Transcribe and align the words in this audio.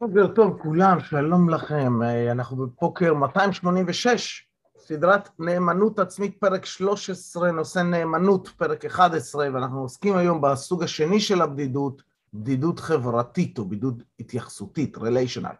בוקר 0.00 0.26
טוב 0.26 0.58
כולם, 0.62 1.00
שלום 1.00 1.50
לכם. 1.50 2.02
אה, 2.02 2.32
אנחנו 2.32 2.56
בפוקר 2.56 3.14
286, 3.14 4.46
סדרת 4.78 5.28
נאמנות 5.38 5.98
עצמית, 5.98 6.40
פרק 6.40 6.64
13, 6.64 7.50
נושא 7.50 7.78
נאמנות, 7.78 8.48
פרק 8.48 8.84
11, 8.84 9.48
ואנחנו 9.52 9.80
עוסקים 9.80 10.16
היום 10.16 10.40
בסוג 10.40 10.82
השני 10.82 11.20
של 11.20 11.42
הבדידות, 11.42 12.02
בדידות 12.34 12.80
חברתית 12.80 13.58
או 13.58 13.64
בדידות 13.64 13.94
התייחסותית, 14.20 14.98
ריליישנל. 14.98 15.54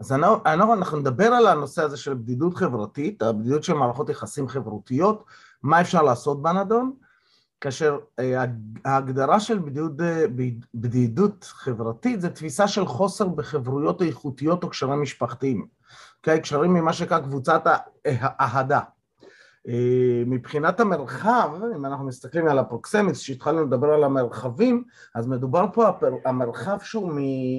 אז 0.00 0.12
אנחנו, 0.12 0.74
אנחנו 0.74 0.98
נדבר 0.98 1.26
על 1.26 1.46
הנושא 1.46 1.82
הזה 1.82 1.96
של 1.96 2.14
בדידות 2.14 2.56
חברתית, 2.56 3.22
הבדידות 3.22 3.64
של 3.64 3.74
מערכות 3.74 4.08
יחסים 4.08 4.48
חברותיות, 4.48 5.24
מה 5.62 5.80
אפשר 5.80 6.02
לעשות 6.02 6.42
בנדון, 6.42 6.92
כאשר 7.62 7.98
אה, 8.18 8.44
ההגדרה 8.84 9.40
של 9.40 9.58
בדידות, 9.58 10.00
אה, 10.00 10.24
בדידות 10.74 11.44
חברתית 11.44 12.20
זה 12.20 12.30
תפיסה 12.30 12.68
של 12.68 12.86
חוסר 12.86 13.28
בחברויות 13.28 14.02
איכותיות 14.02 14.64
או 14.64 14.70
קשרים 14.70 15.02
משפחתיים. 15.02 15.66
אוקיי? 16.18 16.40
קשרים 16.40 16.74
ממה 16.74 16.92
שנקרא 16.92 17.18
קבוצת 17.18 17.62
האהדה. 18.04 18.80
אה, 19.68 20.22
מבחינת 20.26 20.80
המרחב, 20.80 21.50
אם 21.76 21.86
אנחנו 21.86 22.06
מסתכלים 22.06 22.48
על 22.48 22.58
ה 22.58 22.64
proxemics, 22.64 23.20
כשהתחלנו 23.20 23.64
לדבר 23.64 23.86
על 23.86 24.04
המרחבים, 24.04 24.84
אז 25.14 25.26
מדובר 25.26 25.66
פה 25.72 25.90
המרחב 26.24 26.78
שהוא 26.80 27.12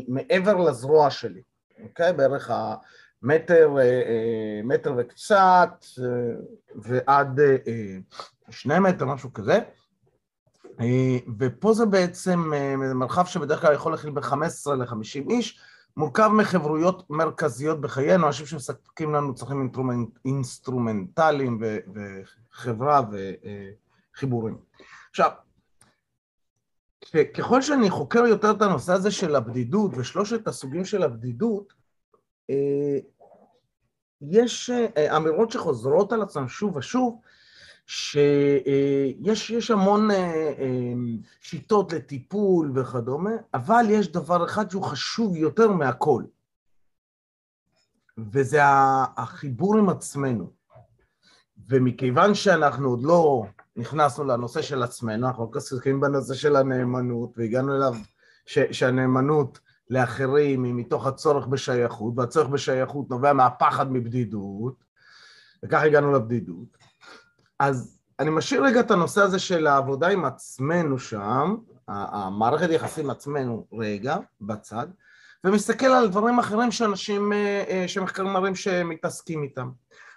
מעבר 0.07 0.55
לזרוע 0.55 1.09
שלי, 1.09 1.41
אוקיי? 1.84 2.13
בערך 2.13 2.51
המטר, 2.54 3.76
מטר 4.63 4.93
וקצת 4.98 5.85
ועד 6.76 7.40
שני 8.49 8.79
מטר, 8.79 9.05
משהו 9.05 9.34
כזה. 9.34 9.59
אה, 10.80 11.18
ופה 11.40 11.74
זה 11.74 11.85
בעצם 11.85 12.54
אה, 12.54 12.76
מרחב 12.76 13.26
שבדרך 13.26 13.62
כלל 13.62 13.74
יכול 13.74 13.91
להכיל 13.91 14.12
בין 14.12 14.24
15 14.24 14.76
ל-50 14.76 15.30
איש, 15.30 15.60
מורכב 15.98 16.27
מחברויות 16.27 17.10
מרכזיות 17.10 17.82
בחיינו, 17.82 18.27
אנשים 18.27 18.46
שמספקים 18.46 19.13
לנו 19.13 19.35
צרכים 19.35 19.71
אינסטרומנטליים 20.26 21.62
וחברה 21.93 23.02
וחיבורים. 24.13 24.57
עכשיו, 25.10 25.32
ככל 27.34 27.62
שאני 27.62 27.90
חוקר 27.90 28.20
יותר 28.20 28.52
את 28.52 28.62
הנושא 28.62 28.93
הזה 28.93 29.12
של 29.12 29.35
הבדידות 29.35 29.91
ושלושת 29.98 30.48
הסוגים 30.48 30.85
של 30.85 31.04
הבדידות, 31.04 31.74
אה, 32.49 32.98
יש 34.21 34.70
אמירות 35.15 35.52
שחוזרות 35.52 36.12
על 36.12 36.21
עצמן 36.21 36.48
שוב 36.48 36.76
ושוב, 36.76 37.20
שיש 37.85 39.71
המון 39.71 40.12
אה, 40.12 40.17
אה, 40.59 40.93
שיטות 41.41 41.93
לטיפול 41.93 42.71
וכדומה, 42.75 43.31
אבל 43.53 43.85
יש 43.90 44.12
דבר 44.12 44.45
אחד 44.45 44.71
שהוא 44.71 44.84
חשוב 44.84 45.35
יותר 45.35 45.71
מהכל, 45.71 46.23
וזה 48.17 48.59
החיבור 49.17 49.77
עם 49.77 49.90
עצמנו. 49.90 50.51
ומכיוון 51.70 52.35
שאנחנו 52.35 52.90
עוד 52.90 53.03
לא 53.03 53.45
נכנסנו 53.75 54.23
לנושא 54.23 54.62
של 54.62 54.84
עצמנו, 54.84 55.27
אנחנו 55.27 55.43
רק 55.43 55.57
עסוקים 55.57 55.99
בנושא 55.99 56.34
של 56.34 56.55
הנאמנות, 56.55 57.37
והגענו 57.37 57.75
אליו 57.75 57.93
ש, 58.45 58.59
שהנאמנות 58.71 59.59
לאחרים 59.90 60.63
היא 60.63 60.73
מתוך 60.73 61.07
הצורך 61.07 61.47
בשייכות, 61.47 62.13
והצורך 62.18 62.47
בשייכות 62.47 63.09
נובע 63.09 63.34
מהפחד 63.34 63.91
מבדידות, 63.91 64.84
וכך 65.63 65.81
הגענו 65.81 66.12
לבדידות. 66.12 66.78
אז 67.63 67.97
אני 68.19 68.29
משאיר 68.29 68.66
רגע 68.66 68.79
את 68.79 68.91
הנושא 68.91 69.22
הזה 69.22 69.39
של 69.39 69.67
העבודה 69.67 70.07
עם 70.07 70.25
עצמנו 70.25 71.00
שם, 71.00 71.56
המערכת 71.88 72.69
יחסים 72.69 73.09
עצמנו 73.09 73.67
רגע, 73.73 74.17
בצד, 74.41 74.88
ומסתכל 75.44 75.85
על 75.85 76.07
דברים 76.07 76.40
אחרים 76.40 76.72
שאנשים, 76.72 77.34
אה, 77.34 77.63
אה, 77.68 77.88
שמחקרים 77.88 78.34
מראים 78.34 78.56
שמתעסקים 78.56 79.44
איתם. 79.44 79.72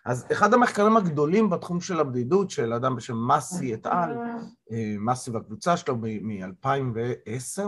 אז 0.04 0.26
אחד 0.32 0.54
המחקרים 0.54 0.96
הגדולים 0.96 1.50
בתחום 1.50 1.80
של 1.80 2.00
הבדידות, 2.00 2.50
של 2.50 2.72
אדם 2.72 2.96
בשם 2.96 3.28
מסי 3.28 3.74
את 3.74 3.86
על, 3.86 4.16
אה, 4.72 4.94
מסי 4.98 5.30
והקבוצה 5.30 5.76
שלו 5.76 5.96
מ-2010, 5.96 7.62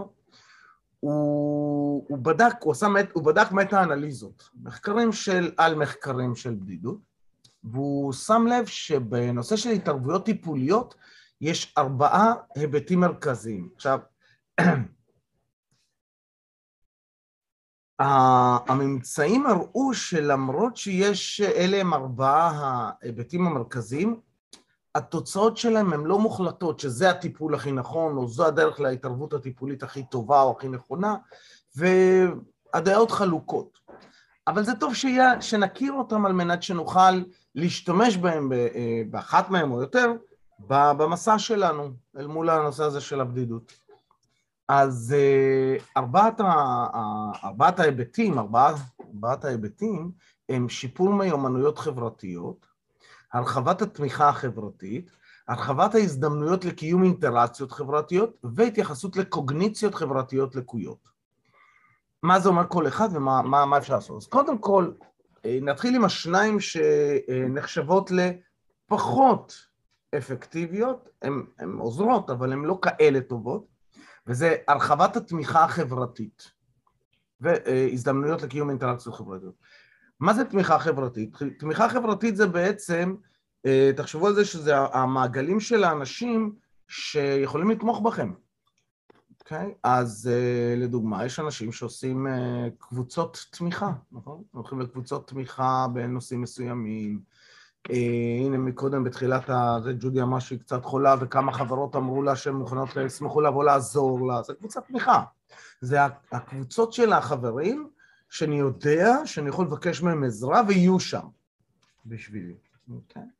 הוא, 1.00 2.04
הוא 2.08 2.18
בדק, 2.18 2.54
הוא, 2.60 2.72
עשה, 2.72 2.86
הוא 3.12 3.24
בדק 3.24 3.52
מטה-אנליזות, 3.52 4.48
מחקרים 4.62 5.12
של, 5.12 5.50
על 5.56 5.74
מחקרים 5.74 6.34
של 6.34 6.54
בדידות, 6.54 7.07
והוא 7.64 8.12
שם 8.12 8.46
לב 8.46 8.66
שבנושא 8.66 9.56
של 9.56 9.70
התערבויות 9.70 10.24
טיפוליות 10.24 10.94
יש 11.40 11.74
ארבעה 11.78 12.34
היבטים 12.54 13.00
מרכזיים. 13.00 13.68
עכשיו, 13.74 13.98
הממצאים 18.68 19.46
הראו 19.46 19.94
שלמרות 19.94 20.76
שיש, 20.76 21.40
אלה 21.40 21.76
הם 21.76 21.94
ארבעה 21.94 22.50
ההיבטים 22.50 23.46
המרכזיים, 23.46 24.20
התוצאות 24.94 25.56
שלהם 25.56 25.92
הן 25.92 26.04
לא 26.04 26.18
מוחלטות, 26.18 26.80
שזה 26.80 27.10
הטיפול 27.10 27.54
הכי 27.54 27.72
נכון, 27.72 28.16
או 28.16 28.28
זו 28.28 28.46
הדרך 28.46 28.80
להתערבות 28.80 29.34
הטיפולית 29.34 29.82
הכי 29.82 30.04
טובה 30.10 30.42
או 30.42 30.56
הכי 30.58 30.68
נכונה, 30.68 31.16
והדעות 31.76 33.10
חלוקות. 33.10 33.78
אבל 34.46 34.64
זה 34.64 34.74
טוב 34.74 34.94
שיה, 34.94 35.42
שנכיר 35.42 35.92
אותם 35.92 36.26
על 36.26 36.32
מנת 36.32 36.62
שנוכל 36.62 37.22
להשתמש 37.58 38.16
בהם, 38.16 38.52
אה, 38.52 39.02
באחת 39.10 39.50
מהם 39.50 39.72
או 39.72 39.80
יותר, 39.80 40.12
במסע 40.68 41.38
שלנו, 41.38 41.90
אל 42.16 42.26
מול 42.26 42.50
הנושא 42.50 42.84
הזה 42.84 43.00
של 43.00 43.20
הבדידות. 43.20 43.72
אז 44.68 45.14
אה, 45.18 45.76
ארבעת, 45.96 46.40
ארבעת 47.44 47.80
ההיבטים, 47.80 48.38
ארבעת, 48.38 48.76
ארבעת 49.00 49.44
ההיבטים 49.44 50.10
הם 50.48 50.68
שיפור 50.68 51.12
מיומנויות 51.12 51.78
חברתיות, 51.78 52.66
הרחבת 53.32 53.82
התמיכה 53.82 54.28
החברתית, 54.28 55.10
הרחבת 55.48 55.94
ההזדמנויות 55.94 56.64
לקיום 56.64 57.04
אינטראקציות 57.04 57.72
חברתיות 57.72 58.36
והתייחסות 58.44 59.16
לקוגניציות 59.16 59.94
חברתיות 59.94 60.56
לקויות. 60.56 61.08
מה 62.22 62.40
זה 62.40 62.48
אומר 62.48 62.64
כל 62.68 62.88
אחד 62.88 63.08
ומה 63.12 63.42
מה, 63.42 63.66
מה 63.66 63.78
אפשר 63.78 63.94
לעשות? 63.94 64.22
אז 64.22 64.26
קודם 64.26 64.58
כל, 64.58 64.90
נתחיל 65.46 65.94
עם 65.94 66.04
השניים 66.04 66.60
שנחשבות 66.60 68.10
לפחות 68.10 69.68
אפקטיביות, 70.18 71.08
הן 71.58 71.72
עוזרות, 71.78 72.30
אבל 72.30 72.52
הן 72.52 72.64
לא 72.64 72.78
כאלה 72.82 73.20
טובות, 73.20 73.66
וזה 74.26 74.56
הרחבת 74.68 75.16
התמיכה 75.16 75.64
החברתית 75.64 76.50
והזדמנויות 77.40 78.42
לקיום 78.42 78.70
אינטראקציות 78.70 79.14
חברתיות. 79.14 79.54
מה 80.20 80.34
זה 80.34 80.44
תמיכה 80.44 80.78
חברתית? 80.78 81.36
תמיכה 81.58 81.88
חברתית 81.88 82.36
זה 82.36 82.46
בעצם, 82.46 83.14
אה, 83.66 83.90
תחשבו 83.96 84.26
על 84.26 84.34
זה 84.34 84.44
שזה 84.44 84.78
המעגלים 84.78 85.60
של 85.60 85.84
האנשים 85.84 86.54
שיכולים 86.88 87.70
לתמוך 87.70 88.00
בכם. 88.00 88.32
אוקיי? 89.50 89.74
אז 89.82 90.30
uh, 90.30 90.78
לדוגמה, 90.78 91.24
יש 91.24 91.40
אנשים 91.40 91.72
שעושים 91.72 92.26
uh, 92.26 92.30
קבוצות 92.78 93.46
תמיכה, 93.50 93.92
נכון? 94.12 94.42
הולכים 94.50 94.80
לקבוצות 94.80 95.28
תמיכה 95.28 95.86
בנושאים 95.92 96.42
מסוימים. 96.42 97.20
Uh, 97.88 97.92
הנה 98.44 98.58
מקודם 98.58 99.04
בתחילת 99.04 99.50
ה... 99.50 99.78
זה 99.82 99.92
ג'ודי 100.00 100.22
אמרה 100.22 100.40
שהיא 100.40 100.58
קצת 100.58 100.84
חולה 100.84 101.14
וכמה 101.20 101.52
חברות 101.52 101.96
אמרו 101.96 102.22
לה 102.22 102.36
שהן 102.36 102.54
מוכנות, 102.54 102.88
ישמחו 103.06 103.40
לבוא 103.40 103.64
לעזור 103.64 104.28
לה, 104.28 104.42
זה 104.42 104.54
קבוצת 104.54 104.86
תמיכה. 104.86 105.22
זה 105.80 105.98
הקבוצות 106.32 106.92
של 106.92 107.12
החברים 107.12 107.88
שאני 108.30 108.58
יודע 108.58 109.16
שאני 109.24 109.48
יכול 109.48 109.66
לבקש 109.66 110.02
מהם 110.02 110.24
עזרה 110.24 110.62
ויהיו 110.68 111.00
שם 111.00 111.26
בשבילי, 112.06 112.54
אוקיי? 112.90 113.22
Okay? 113.22 113.38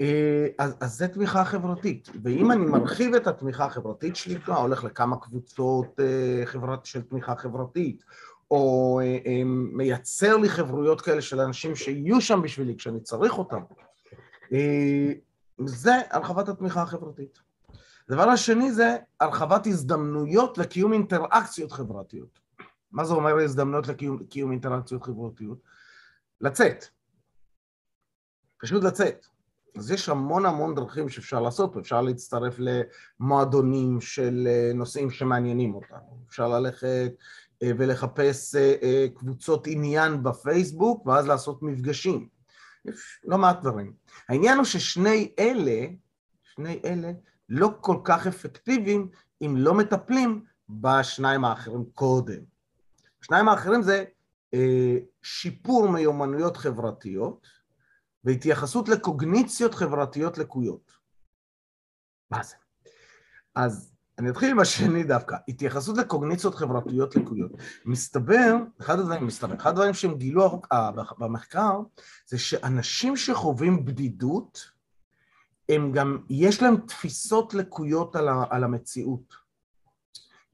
אה, 0.00 0.46
אז, 0.58 0.76
אז 0.80 0.98
זה 0.98 1.08
תמיכה 1.08 1.44
חברתית, 1.44 2.08
ואם 2.22 2.52
אני 2.52 2.64
מרחיב 2.64 3.14
את 3.14 3.26
התמיכה 3.26 3.64
החברתית 3.64 4.16
שלי, 4.16 4.40
כבר 4.40 4.56
הולך 4.56 4.84
לכמה 4.84 5.16
קבוצות 5.16 6.00
אה, 6.00 6.46
חברת, 6.46 6.86
של 6.86 7.02
תמיכה 7.02 7.36
חברתית, 7.36 8.04
או 8.50 9.00
אה, 9.04 9.42
מייצר 9.44 10.36
לי 10.36 10.48
חברויות 10.48 11.00
כאלה 11.00 11.22
של 11.22 11.40
אנשים 11.40 11.76
שיהיו 11.76 12.20
שם 12.20 12.42
בשבילי 12.42 12.76
כשאני 12.76 13.00
צריך 13.00 13.38
אותם, 13.38 13.60
זה 15.64 15.92
הרחבת 16.10 16.48
התמיכה 16.48 16.82
החברתית. 16.82 17.38
הדבר 18.08 18.28
השני 18.28 18.72
זה 18.72 18.96
הרחבת 19.20 19.66
הזדמנויות 19.66 20.58
לקיום 20.58 20.92
אינטראקציות 20.92 21.72
חברתיות. 21.72 22.38
מה 22.92 23.04
זה 23.04 23.14
אומר 23.14 23.38
הזדמנויות 23.44 23.88
לקיום 23.88 24.50
אינטראקציות 24.52 25.02
חברתיות? 25.02 25.58
לצאת. 26.40 26.84
פשוט 28.58 28.84
לצאת. 28.84 29.26
אז 29.76 29.90
יש 29.90 30.08
המון 30.08 30.46
המון 30.46 30.74
דרכים 30.74 31.08
שאפשר 31.08 31.40
לעשות, 31.40 31.76
אפשר 31.76 32.00
להצטרף 32.00 32.56
למועדונים 32.58 34.00
של 34.00 34.48
אה, 34.50 34.72
נושאים 34.74 35.10
שמעניינים 35.10 35.74
אותנו, 35.74 36.18
אפשר 36.28 36.48
ללכת 36.48 37.12
אה, 37.62 37.70
ולחפש 37.78 38.54
אה, 38.54 39.06
קבוצות 39.14 39.66
עניין 39.66 40.22
בפייסבוק 40.22 41.06
ואז 41.06 41.26
לעשות 41.26 41.62
מפגשים, 41.62 42.28
יש 42.84 43.20
לא 43.24 43.38
מעט 43.38 43.60
דברים. 43.60 43.92
העניין 44.28 44.56
הוא 44.56 44.64
ששני 44.64 45.32
אלה, 45.38 45.86
שני 46.42 46.80
אלה 46.84 47.12
לא 47.48 47.70
כל 47.80 47.96
כך 48.04 48.26
אפקטיביים 48.26 49.08
אם 49.42 49.54
לא 49.56 49.74
מטפלים 49.74 50.44
בשניים 50.68 51.44
האחרים 51.44 51.84
קודם. 51.94 52.40
השניים 53.22 53.48
האחרים 53.48 53.82
זה 53.82 54.04
שיפור 55.22 55.88
מיומנויות 55.88 56.56
חברתיות 56.56 57.46
והתייחסות 58.24 58.88
לקוגניציות 58.88 59.74
חברתיות 59.74 60.38
לקויות. 60.38 60.92
מה 62.30 62.42
זה? 62.42 62.54
אז 63.54 63.92
אני 64.18 64.30
אתחיל 64.30 64.50
עם 64.50 64.58
השני 64.58 65.04
דווקא, 65.04 65.36
התייחסות 65.48 65.98
לקוגניציות 65.98 66.54
חברתיות 66.54 67.16
לקויות. 67.16 67.52
מסתבר, 67.84 68.56
אחד 68.80 68.98
הדברים, 68.98 69.26
מסתבר, 69.26 69.54
אחד 69.54 69.70
הדברים 69.70 69.94
שהם 69.94 70.18
גילו 70.18 70.60
אה, 70.72 70.90
במחקר, 71.18 71.80
זה 72.26 72.38
שאנשים 72.38 73.16
שחווים 73.16 73.84
בדידות, 73.84 74.70
הם 75.68 75.92
גם, 75.92 76.18
יש 76.30 76.62
להם 76.62 76.76
תפיסות 76.76 77.54
לקויות 77.54 78.16
על, 78.16 78.28
ה, 78.28 78.44
על 78.50 78.64
המציאות. 78.64 79.34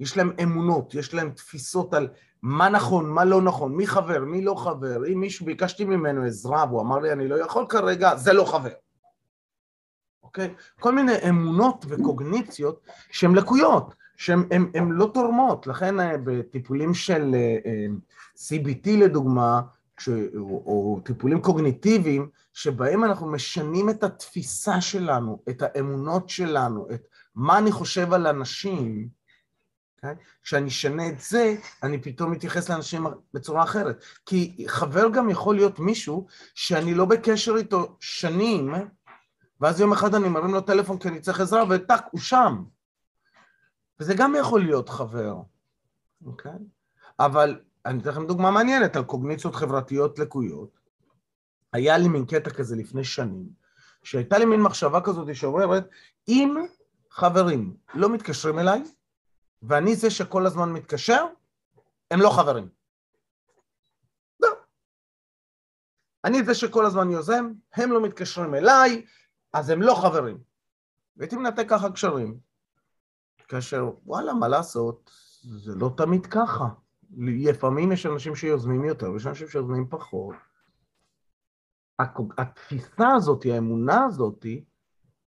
יש 0.01 0.17
להם 0.17 0.33
אמונות, 0.43 0.95
יש 0.95 1.15
להם 1.15 1.31
תפיסות 1.31 1.95
על 1.95 2.09
מה 2.43 2.69
נכון, 2.69 3.11
מה 3.11 3.25
לא 3.25 3.43
נכון, 3.43 3.77
מי 3.77 3.87
חבר, 3.87 4.25
מי 4.25 4.43
לא 4.43 4.55
חבר. 4.55 5.07
אם 5.13 5.21
מישהו, 5.21 5.47
ביקשתי 5.47 5.85
ממנו 5.85 6.25
עזרה 6.25 6.65
והוא 6.69 6.81
אמר 6.81 6.99
לי 6.99 7.13
אני 7.13 7.29
לא 7.29 7.35
יכול 7.35 7.67
כרגע, 7.69 8.17
זה 8.17 8.33
לא 8.33 8.45
חבר. 8.45 8.71
אוקיי? 10.23 10.55
כל 10.81 10.95
מיני 10.95 11.13
אמונות 11.29 11.85
וקוגניציות 11.89 12.81
שהן 13.11 13.35
לקויות, 13.35 13.95
שהן 14.17 14.91
לא 14.91 15.11
תורמות. 15.15 15.67
לכן 15.67 16.01
אה, 16.01 16.17
בטיפולים 16.25 16.95
של 16.95 17.35
אה, 17.35 17.57
אה, 17.67 17.87
CBT 18.37 18.91
לדוגמה, 18.91 19.61
ש, 20.01 20.09
או, 20.37 20.63
או 20.67 21.01
טיפולים 21.05 21.41
קוגניטיביים, 21.41 22.29
שבהם 22.53 23.05
אנחנו 23.05 23.27
משנים 23.27 23.91
את 23.91 24.03
התפיסה 24.03 24.81
שלנו, 24.81 25.39
את 25.49 25.63
האמונות 25.63 26.29
שלנו, 26.29 26.87
את 26.95 27.07
מה 27.35 27.59
אני 27.59 27.73
חושב 27.73 28.13
על 28.13 28.27
אנשים, 28.27 29.09
אוקיי? 29.99 30.15
כשאני 30.43 30.69
אשנה 30.69 31.09
את 31.09 31.21
זה, 31.21 31.57
אני 31.83 32.03
פתאום 32.03 32.33
מתייחס 32.33 32.71
לאנשים 32.71 33.07
בצורה 33.35 33.63
אחרת. 33.63 34.05
כי 34.27 34.65
חבר 34.69 35.09
גם 35.09 35.31
יכול 35.31 35.55
להיות 35.57 35.79
מישהו 35.79 36.27
שאני 36.55 36.95
לא 36.95 37.05
בקשר 37.05 37.57
איתו 37.57 37.97
שנים, 38.01 38.75
ואז 39.61 39.81
יום 39.81 39.93
אחד 39.93 40.15
אני 40.15 40.29
מרים 40.29 40.55
לו 40.55 40.61
טלפון 40.61 40.99
כי 40.99 41.09
אני 41.09 41.21
צריך 41.21 41.41
עזרה, 41.41 41.65
וטאק, 41.71 42.07
הוא 42.11 42.21
שם. 42.21 42.65
וזה 44.01 44.15
גם 44.15 44.35
יכול 44.39 44.61
להיות 44.61 44.89
חבר, 44.89 45.35
אוקיי? 46.27 46.53
Okay? 46.53 46.57
אבל 47.19 47.61
אני 47.87 48.01
אתן 48.01 48.11
לכם 48.11 48.27
דוגמה 48.27 48.51
מעניינת 48.51 48.97
על 48.97 49.05
קוגניציות 49.05 49.55
חברתיות 49.55 50.19
לקויות. 50.19 50.79
היה 51.73 51.99
לי 51.99 52.09
מין 52.09 52.27
קטע 52.27 52.51
כזה 52.51 52.77
לפני 52.77 53.05
שנים, 53.05 53.49
שהייתה 54.03 54.39
לי 54.39 54.45
מין 54.45 54.61
מחשבה 54.61 55.01
כזאת 55.01 55.35
שאומרת, 55.35 55.89
אם 56.29 56.55
חברים 57.11 57.77
לא 57.95 58.09
מתקשרים 58.09 58.59
אליי, 58.59 58.83
ואני 59.63 59.97
זה 59.97 60.11
שכל 60.11 60.47
הזמן 60.47 60.73
מתקשר, 60.73 61.27
הם 62.11 62.21
לא 62.21 62.31
חברים. 62.37 62.69
לא. 64.41 64.49
אני 66.25 66.45
זה 66.45 66.55
שכל 66.55 66.87
הזמן 66.87 67.11
יוזם, 67.11 67.53
הם 67.75 67.93
לא 67.93 68.03
מתקשרים 68.03 68.55
אליי, 68.55 69.07
אז 69.53 69.71
הם 69.71 69.83
לא 69.83 69.95
חברים. 70.03 70.39
והייתי 71.17 71.37
מנתק 71.37 71.67
ככה 71.69 71.93
קשרים. 71.93 72.39
כאשר, 73.49 73.91
וואלה, 74.07 74.35
מה 74.35 74.49
לעשות, 74.49 75.11
זה 75.43 75.75
לא 75.75 75.91
תמיד 75.97 76.27
ככה. 76.27 76.69
לפעמים 77.19 77.93
יש 77.93 78.07
אנשים 78.07 78.35
שיוזמים 78.35 78.85
יותר 78.85 79.11
ויש 79.11 79.27
אנשים 79.27 79.49
שיוזמים 79.49 79.89
פחות. 79.89 80.35
התפיסה 82.39 83.09
הזאת, 83.17 83.45
האמונה 83.45 84.05
הזאת, 84.05 84.47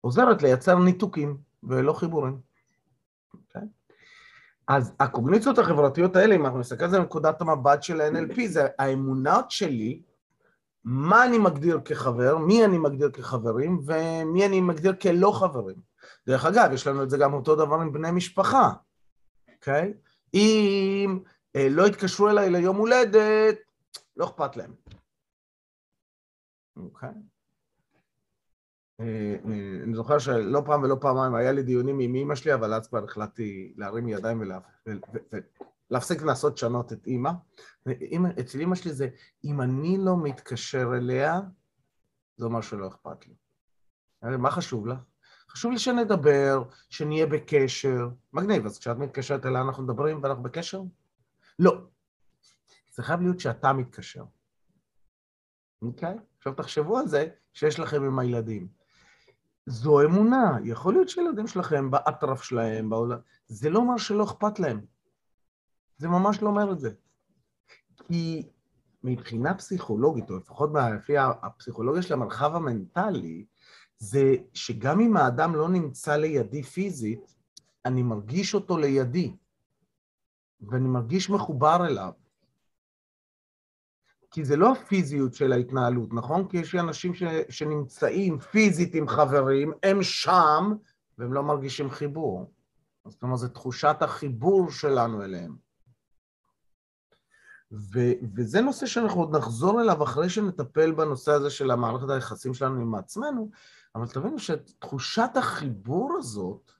עוזרת 0.01 0.41
לייצר 0.41 0.75
ניתוקים 0.79 1.37
ולא 1.63 1.93
חיבורים. 1.93 2.41
Okay? 3.35 3.78
אז 4.69 4.93
הקוגניציות 4.99 5.57
החברתיות 5.57 6.15
האלה, 6.15 6.35
אם 6.35 6.45
אנחנו 6.45 6.59
נסתכל 6.59 6.83
על 6.83 6.89
זה 6.89 6.99
מנקודת 6.99 7.41
המבט 7.41 7.83
של 7.83 8.01
ה-NLP, 8.01 8.47
זה 8.47 8.67
האמונות 8.79 9.51
שלי, 9.51 10.01
מה 10.83 11.25
אני 11.25 11.37
מגדיר 11.37 11.79
כחבר, 11.85 12.37
מי 12.37 12.65
אני 12.65 12.77
מגדיר 12.77 13.11
כחברים, 13.11 13.79
ומי 13.85 14.45
אני 14.45 14.61
מגדיר 14.61 14.95
כלא 14.95 15.31
חברים. 15.31 15.75
דרך 16.27 16.45
אגב, 16.45 16.71
יש 16.73 16.87
לנו 16.87 17.03
את 17.03 17.09
זה 17.09 17.17
גם 17.17 17.33
אותו 17.33 17.55
דבר 17.55 17.75
עם 17.75 17.93
בני 17.93 18.11
משפחה, 18.11 18.73
אוקיי? 19.55 19.93
Okay? 19.93 20.09
אם 20.33 21.19
אה, 21.55 21.67
לא 21.69 21.85
התקשרו 21.85 22.29
אליי 22.29 22.49
ליום 22.49 22.77
הולדת, 22.77 23.57
לא 24.17 24.25
אכפת 24.25 24.57
להם. 24.57 24.73
אוקיי? 26.77 27.09
אה, 27.09 27.38
אני 28.99 29.95
זוכר 29.95 30.19
שלא 30.19 30.61
פעם 30.65 30.83
ולא 30.83 30.97
פעמיים 31.01 31.35
היה 31.35 31.51
לי 31.51 31.63
דיונים 31.63 31.99
עם 31.99 32.15
אימא 32.15 32.35
שלי, 32.35 32.53
אבל 32.53 32.73
אז 32.73 32.87
כבר 32.87 33.03
החלטתי 33.03 33.73
להרים 33.77 34.09
ידיים 34.09 34.43
ולהפסיק 35.91 36.21
לנסות 36.21 36.53
לשנות 36.53 36.93
את 36.93 37.07
אימא. 37.07 37.31
אצל 38.39 38.59
אימא 38.59 38.75
שלי 38.75 38.93
זה, 38.93 39.07
אם 39.43 39.61
אני 39.61 39.97
לא 39.97 40.17
מתקשר 40.17 40.91
אליה, 40.97 41.39
זה 42.37 42.45
אומר 42.45 42.61
שלא 42.61 42.87
אכפת 42.87 43.27
לי. 43.27 43.33
מה 44.37 44.51
חשוב 44.51 44.87
לך? 44.87 44.99
חשוב 45.49 45.71
לי 45.71 45.79
שנדבר, 45.79 46.63
שנהיה 46.89 47.25
בקשר. 47.25 48.09
מגניב, 48.33 48.65
אז 48.65 48.79
כשאת 48.79 48.97
מתקשרת 48.97 49.45
אליה 49.45 49.61
אנחנו 49.61 49.83
מדברים 49.83 50.23
ואנחנו 50.23 50.43
בקשר? 50.43 50.81
לא. 51.59 51.81
זה 52.93 53.03
חייב 53.03 53.21
להיות 53.21 53.39
שאתה 53.39 53.73
מתקשר. 53.73 54.23
אוקיי? 55.81 56.17
עכשיו 56.37 56.53
תחשבו 56.53 56.97
על 56.97 57.07
זה 57.07 57.27
שיש 57.53 57.79
לכם 57.79 58.03
עם 58.03 58.19
הילדים. 58.19 58.78
זו 59.69 60.01
אמונה, 60.01 60.57
יכול 60.63 60.93
להיות 60.93 61.09
שילדים 61.09 61.47
שלכם 61.47 61.91
באטרף 61.91 62.43
שלהם, 62.43 62.89
בעולם, 62.89 63.17
זה 63.47 63.69
לא 63.69 63.79
אומר 63.79 63.97
שלא 63.97 64.23
אכפת 64.23 64.59
להם. 64.59 64.81
זה 65.97 66.07
ממש 66.07 66.41
לא 66.41 66.47
אומר 66.47 66.71
את 66.71 66.79
זה. 66.79 66.91
כי 68.07 68.49
מבחינה 69.03 69.53
פסיכולוגית, 69.53 70.29
או 70.29 70.37
לפחות 70.37 70.69
לפי 70.95 71.17
הפסיכולוגיה 71.17 72.01
של 72.01 72.13
המרחב 72.13 72.55
המנטלי, 72.55 73.45
זה 73.97 74.35
שגם 74.53 74.99
אם 74.99 75.17
האדם 75.17 75.55
לא 75.55 75.69
נמצא 75.69 76.15
לידי 76.15 76.63
פיזית, 76.63 77.35
אני 77.85 78.03
מרגיש 78.03 78.55
אותו 78.55 78.77
לידי. 78.77 79.35
ואני 80.61 80.87
מרגיש 80.87 81.29
מחובר 81.29 81.87
אליו. 81.87 82.11
כי 84.31 84.45
זה 84.45 84.57
לא 84.57 84.71
הפיזיות 84.71 85.33
של 85.33 85.53
ההתנהלות, 85.53 86.13
נכון? 86.13 86.47
כי 86.47 86.57
יש 86.57 86.75
אנשים 86.75 87.13
ש, 87.13 87.23
שנמצאים 87.49 88.39
פיזית 88.39 88.95
עם 88.95 89.07
חברים, 89.07 89.71
הם 89.83 90.03
שם, 90.03 90.73
והם 91.17 91.33
לא 91.33 91.43
מרגישים 91.43 91.89
חיבור. 91.89 92.51
זאת 93.07 93.23
אומרת, 93.23 93.37
זו 93.37 93.47
תחושת 93.47 93.95
החיבור 94.01 94.71
שלנו 94.71 95.23
אליהם. 95.23 95.55
ו, 97.71 97.99
וזה 98.35 98.61
נושא 98.61 98.85
שאנחנו 98.85 99.19
עוד 99.19 99.35
נחזור 99.35 99.81
אליו 99.81 100.03
אחרי 100.03 100.29
שנטפל 100.29 100.91
בנושא 100.91 101.31
הזה 101.31 101.49
של 101.49 101.71
המערכת 101.71 102.09
היחסים 102.09 102.53
שלנו 102.53 102.81
עם 102.81 102.95
עצמנו, 102.95 103.49
אבל 103.95 104.07
תבינו 104.07 104.39
שתחושת 104.39 105.29
החיבור 105.35 106.15
הזאת, 106.17 106.71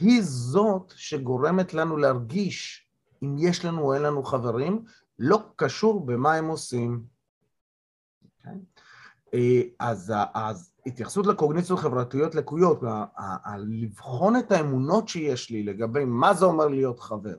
היא 0.00 0.22
זאת 0.22 0.92
שגורמת 0.96 1.74
לנו 1.74 1.96
להרגיש 1.96 2.88
אם 3.22 3.36
יש 3.38 3.64
לנו 3.64 3.82
או 3.82 3.94
אין 3.94 4.02
לנו 4.02 4.22
חברים, 4.22 4.84
לא 5.18 5.42
קשור 5.56 6.06
במה 6.06 6.34
הם 6.34 6.48
עושים. 6.48 7.02
Okay. 7.02 8.46
אוקיי? 8.46 8.60
אה, 9.34 9.62
אז, 9.78 10.12
אז 10.34 10.72
התייחסות 10.86 11.26
לקוגניציות 11.26 11.78
חברתיות 11.78 12.34
לקויות, 12.34 12.80
לבחון 13.58 14.36
את 14.36 14.52
האמונות 14.52 15.08
שיש 15.08 15.50
לי 15.50 15.62
לגבי 15.62 16.04
מה 16.04 16.34
זה 16.34 16.44
אומר 16.44 16.66
להיות 16.66 17.00
חבר, 17.00 17.36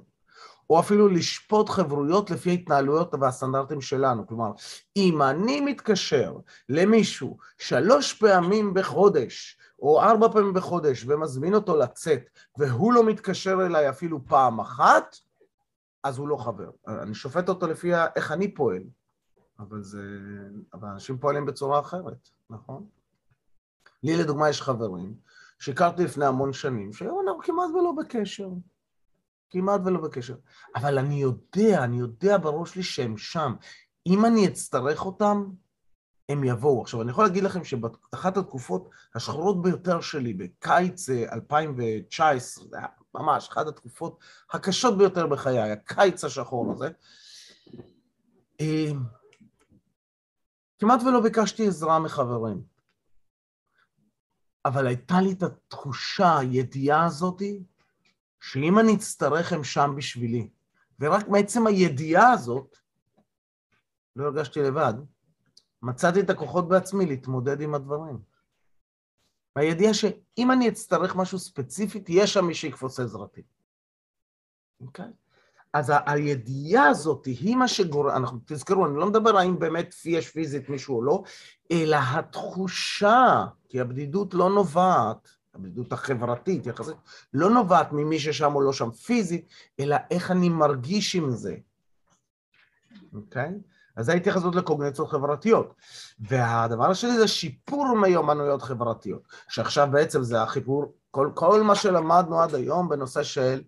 או 0.69 0.79
אפילו 0.79 1.07
לשפוט 1.07 1.69
חברויות 1.69 2.31
לפי 2.31 2.49
ההתנהלויות 2.49 3.13
והסטנדרטים 3.19 3.81
שלנו. 3.81 4.27
כלומר, 4.27 4.51
אם 4.97 5.21
אני 5.21 5.61
מתקשר 5.61 6.37
למישהו 6.69 7.37
שלוש 7.57 8.13
פעמים 8.13 8.73
בחודש, 8.73 9.57
או 9.79 10.01
ארבע 10.01 10.27
פעמים 10.31 10.53
בחודש 10.53 11.05
ומזמין 11.07 11.53
אותו 11.53 11.77
לצאת, 11.77 12.29
והוא 12.57 12.93
לא 12.93 13.03
מתקשר 13.03 13.65
אליי 13.65 13.89
אפילו 13.89 14.25
פעם 14.25 14.59
אחת, 14.59 15.15
אז 16.03 16.17
הוא 16.17 16.27
לא 16.27 16.38
חבר. 16.38 16.69
אני 16.88 17.13
שופט 17.13 17.50
אותו 17.50 17.67
לפי 17.67 17.91
איך 18.15 18.31
אני 18.31 18.53
פועל, 18.53 18.83
אבל 19.60 19.83
זה... 19.83 20.01
אבל 20.74 20.88
אנשים 20.88 21.17
פועלים 21.17 21.45
בצורה 21.45 21.79
אחרת, 21.79 22.29
נכון? 22.50 22.86
לי 24.03 24.17
לדוגמה 24.17 24.50
יש 24.50 24.62
חברים 24.62 25.15
שהכרתי 25.60 26.03
לפני 26.03 26.25
המון 26.25 26.53
שנים, 26.53 26.93
שהיום 26.93 27.19
אנחנו 27.27 27.41
כמעט 27.41 27.69
ולא 27.69 27.93
בקשר. 27.98 28.50
כמעט 29.50 29.81
ולא 29.86 30.01
בקשר. 30.01 30.36
אבל 30.75 30.98
אני 30.98 31.22
יודע, 31.22 31.83
אני 31.83 31.98
יודע 31.98 32.38
בראש 32.38 32.74
שלי 32.74 32.83
שהם 32.83 33.17
שם. 33.17 33.53
אם 34.07 34.25
אני 34.25 34.48
אצטרך 34.48 35.05
אותם, 35.05 35.50
הם 36.29 36.43
יבואו. 36.43 36.81
עכשיו, 36.81 37.01
אני 37.01 37.12
יכול 37.12 37.24
להגיד 37.24 37.43
לכם 37.43 37.63
שבאחת 37.63 38.38
התקופות 38.38 38.89
השחורות 39.15 39.62
ביותר 39.62 40.01
שלי, 40.01 40.33
בקיץ 40.33 41.10
2019, 41.10 42.63
אה, 42.63 42.69
זה 42.69 42.77
היה 42.77 42.88
ממש 43.15 43.50
אחת 43.50 43.67
התקופות 43.67 44.20
הקשות 44.51 44.98
ביותר 44.98 45.27
בחיי, 45.27 45.72
הקיץ 45.72 46.24
השחור 46.24 46.72
הזה, 46.72 46.89
אה, 48.62 48.91
כמעט 50.79 51.01
ולא 51.01 51.22
ביקשתי 51.22 51.67
עזרה 51.67 52.00
מחברים. 52.00 52.63
אבל 54.65 54.88
הייתה 54.88 55.22
לי 55.22 55.32
את 55.32 55.43
התחושה, 55.43 56.38
הידיעה 56.38 57.05
הזאתי, 57.05 57.63
שאם 58.41 58.79
אני 58.79 58.96
אצטרך 58.96 59.53
הם 59.53 59.63
שם 59.63 59.93
בשבילי. 59.98 60.50
ורק 61.00 61.27
מעצם 61.27 61.67
הידיעה 61.67 62.32
הזאת, 62.32 62.77
לא 64.15 64.25
הרגשתי 64.25 64.60
לבד. 64.60 64.93
מצאתי 65.82 66.20
את 66.20 66.29
הכוחות 66.29 66.67
בעצמי 66.67 67.05
להתמודד 67.05 67.62
עם 67.62 67.75
הדברים. 67.75 68.32
הידיעה 69.55 69.93
שאם 69.93 70.51
אני 70.51 70.69
אצטרך 70.69 71.15
משהו 71.15 71.39
ספציפית, 71.39 72.05
יש 72.10 72.33
שם 72.33 72.45
מי 72.45 72.53
שיקפוץ 72.53 73.00
עזרתי. 73.00 73.41
אוקיי? 74.81 75.05
אז 75.74 75.91
הידיעה 76.05 76.88
הזאת 76.88 77.25
היא 77.25 77.55
מה 77.55 77.67
שגורם, 77.67 78.15
אנחנו 78.15 78.39
תזכרו, 78.45 78.86
אני 78.86 78.95
לא 78.95 79.07
מדבר 79.07 79.38
האם 79.38 79.60
באמת 79.60 79.95
יש 80.05 80.29
פיזית 80.29 80.69
מישהו 80.69 80.95
או 80.95 81.03
לא, 81.03 81.24
אלא 81.72 81.98
התחושה, 82.12 83.45
כי 83.69 83.79
הבדידות 83.79 84.33
לא 84.33 84.50
נובעת, 84.50 85.29
הבדידות 85.53 85.93
החברתית 85.93 86.65
יחסית, 86.65 86.95
לא 87.33 87.50
נובעת 87.50 87.91
ממי 87.91 88.19
ששם 88.19 88.55
או 88.55 88.62
לא 88.62 88.74
שם 88.74 88.91
פיזית, 88.91 89.48
אלא 89.79 89.95
איך 90.12 90.31
אני 90.31 90.50
מרגיש 90.50 91.15
עם 91.15 91.31
זה. 91.31 91.55
אוקיי? 93.13 93.50
Okay? 93.50 93.72
אז 93.95 94.05
זו 94.05 94.12
ההתייחסות 94.12 94.55
לקוגניציות 94.55 95.09
חברתיות. 95.09 95.73
והדבר 96.19 96.91
השני 96.91 97.17
זה 97.17 97.27
שיפור 97.27 97.95
מיומנויות 97.95 98.62
חברתיות, 98.62 99.21
שעכשיו 99.50 99.88
בעצם 99.91 100.23
זה 100.23 100.41
החיבור, 100.41 100.93
כל, 101.12 101.29
כל 101.33 101.63
מה 101.63 101.75
שלמדנו 101.75 102.41
עד 102.41 102.55
היום 102.55 102.89
בנושא 102.89 103.23
של 103.23 103.62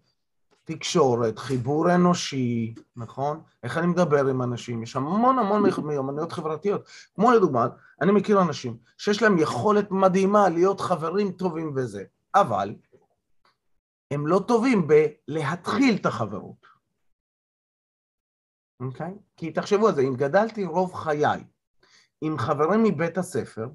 תקשורת, 0.63 1.39
חיבור 1.39 1.95
אנושי, 1.95 2.75
נכון? 2.95 3.41
איך 3.63 3.77
אני 3.77 3.87
מדבר 3.87 4.27
עם 4.27 4.41
אנשים, 4.41 4.83
יש 4.83 4.95
המון 4.95 5.39
המון 5.39 5.63
מיומנויות 5.83 6.31
חברתיות. 6.31 6.81
כמו 7.15 7.31
לדוגמה, 7.31 7.67
אני 8.01 8.11
מכיר 8.11 8.41
אנשים 8.41 8.77
שיש 8.97 9.21
להם 9.21 9.37
יכולת 9.37 9.91
מדהימה 9.91 10.49
להיות 10.49 10.81
חברים 10.81 11.31
טובים 11.31 11.71
וזה, 11.75 12.03
אבל 12.35 12.75
הם 14.11 14.27
לא 14.27 14.43
טובים 14.47 14.87
בלהתחיל 14.87 15.95
את 15.95 16.05
החברות. 16.05 16.74
אוקיי? 18.79 19.07
Okay? 19.07 19.19
כי 19.37 19.51
תחשבו 19.51 19.87
על 19.87 19.95
זה, 19.95 20.01
אם 20.01 20.15
גדלתי 20.15 20.65
רוב 20.65 20.93
חיי 20.93 21.43
עם 22.21 22.37
חברים 22.37 22.83
מבית 22.83 23.17
הספר, 23.17 23.69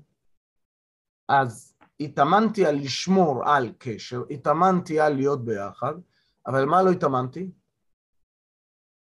אז 1.28 1.76
התאמנתי 2.00 2.66
על 2.66 2.75
לשמור 2.75 3.49
על 3.49 3.73
קשר, 3.78 4.23
התאמנתי 4.30 5.00
על 5.00 5.14
להיות 5.14 5.45
ביחד, 5.45 5.95
אבל 6.47 6.64
מה 6.64 6.83
לא 6.83 6.90
התאמנתי? 6.90 7.50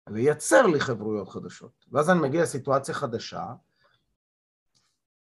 לייצר 0.10 0.68
לי 0.68 0.80
חברויות 0.80 1.30
חדשות. 1.30 1.86
ואז 1.92 2.10
אני 2.10 2.20
מגיע 2.20 2.44
לסיטואציה 2.44 2.96
חדשה, 2.96 3.46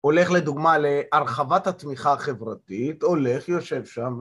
הולך 0.02 0.32
לדוגמה 0.32 0.78
להרחבת 0.78 1.68
התמיכה 1.68 2.14
החברתית, 2.14 3.04
הולך, 3.04 3.50
יושב 3.50 3.86
שם 3.86 4.20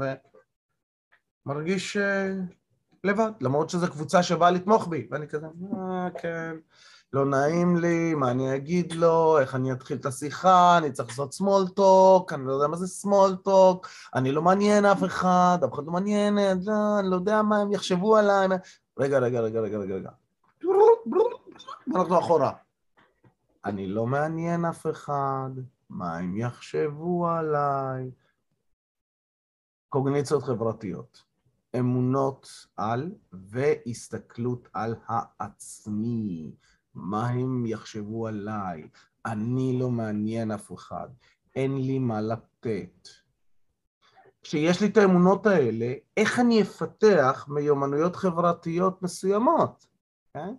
ומרגיש 1.47 1.97
אה, 1.97 2.31
לבד, 3.05 3.33
למרות 3.41 3.71
שזו 3.71 3.91
קבוצה 3.91 4.23
שבאה 4.23 4.51
לתמוך 4.51 4.89
בי, 4.89 5.09
ואני 5.11 5.29
כזה, 5.29 5.47
אה, 5.47 6.09
כן, 6.19 6.57
לא 7.13 7.25
נעים 7.25 7.77
לי, 7.77 8.15
מה 8.15 8.31
אני 8.31 8.57
אגיד 8.57 8.93
לו, 8.93 9.39
איך 9.39 9.55
אני 9.55 9.73
אתחיל 9.73 9.97
את 9.97 10.07
השיחה, 10.07 10.79
אני 10.79 10.93
צריך 10.93 11.09
לעשות 11.09 11.35
small 11.35 11.79
talk, 11.79 12.35
אני 12.35 12.47
לא 12.47 12.53
יודע 12.53 12.67
מה 12.67 12.77
זה 12.77 13.09
small 13.09 13.49
talk, 13.49 13.89
אני 14.15 14.33
לא 14.33 14.43
מעניין 14.43 14.85
אף 14.85 15.05
אחד, 15.05 15.59
אף 15.65 15.75
אחד 15.75 15.85
לא 15.87 15.93
מעניין, 15.93 16.39
לא, 16.65 16.99
אני 16.99 17.11
לא 17.11 17.17
יודע 17.17 17.43
מה 17.43 17.59
הם 17.59 17.73
יחשבו 17.73 18.17
עליי. 18.17 18.49
רגע, 18.99 19.19
רגע, 19.19 19.41
רגע, 19.41 19.61
רגע, 19.61 19.79
רגע, 19.79 19.95
רגע. 19.95 20.11
אנחנו 21.97 22.19
אחורה. 22.19 22.53
אני 23.65 23.87
לא 23.87 24.07
מעניין 24.07 24.65
אף 24.65 24.87
אחד, 24.87 25.51
מה 25.91 26.17
הם 26.17 26.37
יחשבו 26.37 27.29
עליי? 27.29 28.11
קוגניציות 29.89 30.43
חברתיות. 30.43 31.32
אמונות 31.79 32.49
על 32.77 33.13
והסתכלות 33.33 34.69
על 34.73 34.95
העצמי. 35.07 36.55
מה 36.95 37.29
הם 37.29 37.67
יחשבו 37.67 38.27
עליי? 38.27 38.89
אני 39.27 39.79
לא 39.81 39.91
מעניין 39.91 40.51
אף 40.51 40.73
אחד, 40.73 41.09
אין 41.55 41.77
לי 41.77 41.99
מה 41.99 42.21
לתת. 42.21 43.09
כשיש 44.43 44.81
לי 44.81 44.87
את 44.87 44.97
האמונות 44.97 45.47
האלה, 45.47 45.93
איך 46.17 46.41
אני 46.41 46.63
אפתח 46.63 47.47
מיומנויות 47.49 48.17
חברתיות 48.17 49.03
מסוימות? 49.03 49.83
Okay? 49.83 50.41
כן? 50.41 50.55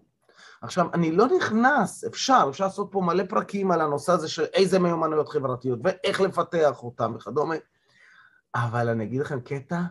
עכשיו, 0.61 0.93
אני 0.93 1.11
לא 1.11 1.27
נכנס, 1.37 2.03
אפשר, 2.03 2.45
אפשר 2.49 2.63
לעשות 2.63 2.87
פה 2.91 3.01
מלא 3.01 3.23
פרקים 3.29 3.71
על 3.71 3.81
הנושא 3.81 4.11
הזה 4.11 4.29
של 4.29 4.43
איזה 4.43 4.79
מיומנויות 4.79 5.29
חברתיות 5.29 5.79
ואיך 5.83 6.21
לפתח 6.21 6.83
אותם 6.83 7.13
וכדומה, 7.15 7.55
אבל 8.55 8.89
אני 8.89 9.03
אגיד 9.03 9.21
לכם 9.21 9.39
קטע, 9.39 9.81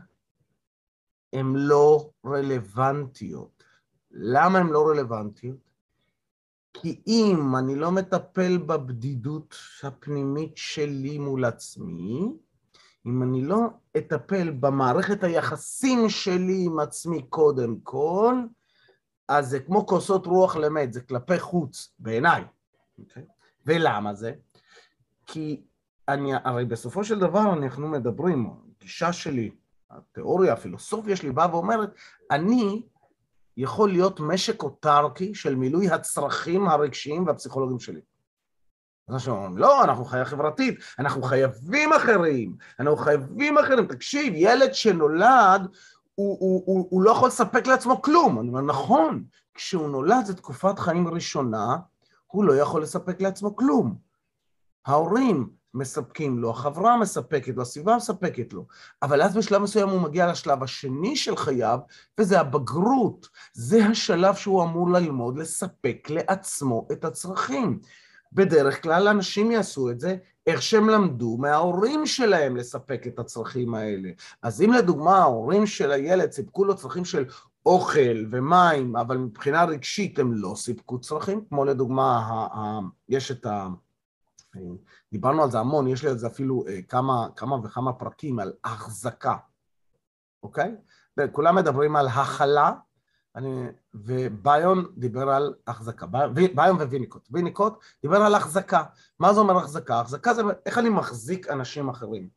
הן 1.33 1.53
לא 1.57 2.11
רלוונטיות. 2.27 3.65
למה 4.11 4.59
הן 4.59 4.67
לא 4.67 4.89
רלוונטיות? 4.89 5.73
כי 6.75 7.01
אם 7.07 7.57
אני 7.57 7.75
לא 7.75 7.91
מטפל 7.91 8.59
בבדידות 8.59 9.57
הפנימית 9.83 10.53
שלי 10.57 11.19
מול 11.19 11.45
עצמי, 11.45 12.33
אם 13.07 13.23
אני 13.23 13.43
לא 13.43 13.67
אטפל 13.97 14.51
במערכת 14.51 15.25
היחסים 15.25 16.09
שלי 16.09 16.65
עם 16.67 16.79
עצמי 16.79 17.23
קודם 17.23 17.81
כל, 17.83 18.35
אז 19.29 19.49
זה 19.49 19.61
כמו 19.61 19.87
כוסות 19.87 20.27
רוח 20.27 20.57
למת, 20.57 20.93
זה 20.93 21.01
כלפי 21.01 21.39
חוץ, 21.39 21.95
בעיניי. 21.99 22.43
Okay. 22.43 22.47
אוקיי? 22.99 23.25
ולמה 23.67 24.15
זה? 24.15 24.33
כי 25.27 25.63
אני, 26.09 26.33
הרי 26.45 26.65
בסופו 26.65 27.05
של 27.05 27.19
דבר 27.19 27.53
אנחנו 27.53 27.89
מדברים, 27.89 28.51
הגישה 28.79 29.13
שלי, 29.13 29.51
התיאוריה, 30.13 30.53
הפילוסופיה 30.53 31.17
שלי 31.17 31.33
באה 31.33 31.55
ואומרת, 31.55 31.91
אני 32.31 32.83
יכול 33.57 33.91
להיות 33.91 34.21
משק 34.21 34.63
אוטרקי 34.63 35.35
של 35.35 35.55
מילוי 35.55 35.91
הצרכים 35.91 36.69
הרגשיים 36.69 37.27
והפסיכולוגיים 37.27 37.81
שלי. 37.81 38.01
אז 39.09 39.15
אנשים 39.15 39.33
אומרים, 39.33 39.59
לא, 39.59 39.85
אנחנו 39.85 40.05
חיה 40.05 40.25
חברתית, 40.25 40.79
אנחנו 40.99 41.23
חייבים 41.23 41.93
אחרים, 41.93 42.57
אנחנו 42.81 42.97
חייבים 42.97 43.59
אחרים. 43.59 43.87
תקשיב, 43.87 44.33
ילד 44.37 44.75
שנולד, 44.75 45.67
הוא, 46.15 46.37
הוא, 46.41 46.63
הוא, 46.67 46.87
הוא 46.91 47.03
לא 47.03 47.11
יכול 47.11 47.29
לספק 47.29 47.67
לעצמו 47.67 48.03
כלום. 48.03 48.41
אני 48.41 48.49
אומר, 48.49 48.61
נכון, 48.61 49.25
כשהוא 49.55 49.89
נולד 49.89 50.25
זו 50.25 50.35
תקופת 50.35 50.79
חיים 50.79 51.09
ראשונה, 51.09 51.77
הוא 52.27 52.45
לא 52.45 52.53
יכול 52.53 52.83
לספק 52.83 53.21
לעצמו 53.21 53.57
כלום. 53.57 53.97
ההורים 54.87 55.51
מספקים 55.75 56.39
לו, 56.39 56.51
החברה 56.51 56.97
מספקת 56.97 57.57
לו, 57.57 57.63
הסביבה 57.63 57.97
מספקת 57.97 58.53
לו, 58.53 58.67
אבל 59.03 59.23
אז 59.23 59.37
בשלב 59.37 59.63
מסוים 59.63 59.89
הוא 59.89 60.01
מגיע 60.01 60.31
לשלב 60.31 60.63
השני 60.63 61.17
של 61.17 61.37
חייו, 61.37 61.79
וזה 62.21 62.41
הבגרות. 62.41 63.29
זה 63.53 63.87
השלב 63.87 64.35
שהוא 64.35 64.63
אמור 64.63 64.91
ללמוד 64.91 65.39
לספק 65.39 66.11
לעצמו 66.11 66.89
את 66.93 67.05
הצרכים. 67.05 67.79
בדרך 68.33 68.83
כלל 68.83 69.09
אנשים 69.09 69.51
יעשו 69.51 69.91
את 69.91 70.01
זה 70.01 70.17
איך 70.47 70.63
שהם 70.63 70.89
למדו 70.89 71.37
מההורים 71.41 72.07
שלהם 72.07 72.57
לספק 72.57 73.07
את 73.07 73.19
הצרכים 73.19 73.75
האלה. 73.75 74.11
אז 74.43 74.63
אם 74.63 74.73
לדוגמה 74.73 75.19
ההורים 75.19 75.67
של 75.67 75.91
הילד 75.91 76.33
סיפקו 76.33 76.65
לו 76.65 76.77
צרכים 76.77 77.05
של 77.05 77.25
אוכל 77.67 78.27
ומים, 78.31 78.97
אבל 78.97 79.17
מבחינה 79.17 79.65
רגשית 79.65 80.19
הם 80.19 80.33
לא 80.33 80.55
סיפקו 80.57 81.01
צרכים, 81.01 81.45
כמו 81.49 81.65
לדוגמה, 81.65 82.47
יש 83.09 83.31
את 83.31 83.47
ה... 83.47 83.69
דיברנו 85.13 85.43
על 85.43 85.51
זה 85.51 85.59
המון, 85.59 85.87
יש 85.87 86.05
לי 86.05 86.11
על 86.11 86.19
זה 86.19 86.27
אפילו 86.27 86.65
אה, 86.69 86.83
כמה, 86.83 87.27
כמה 87.37 87.57
וכמה 87.65 87.93
פרקים 87.93 88.39
על 88.39 88.53
החזקה, 88.65 89.37
אוקיי? 90.43 90.77
וכולם 91.17 91.57
מדברים 91.57 91.97
על 91.97 92.09
הכלה, 92.09 92.73
וביון 93.95 94.87
דיבר 94.97 95.31
על 95.31 95.55
החזקה, 95.67 96.07
ביון 96.55 96.77
וויניקוט. 96.77 97.29
ויניקוט 97.31 97.75
דיבר 98.03 98.17
על 98.17 98.35
החזקה. 98.35 98.83
מה 99.19 99.35
זה 99.35 99.41
אומר 99.41 99.57
החזקה? 99.57 100.01
החזקה 100.01 100.35
זה 100.35 100.43
איך 100.67 100.79
אני 100.79 100.89
מחזיק 100.89 101.51
אנשים 101.51 101.89
אחרים, 101.89 102.29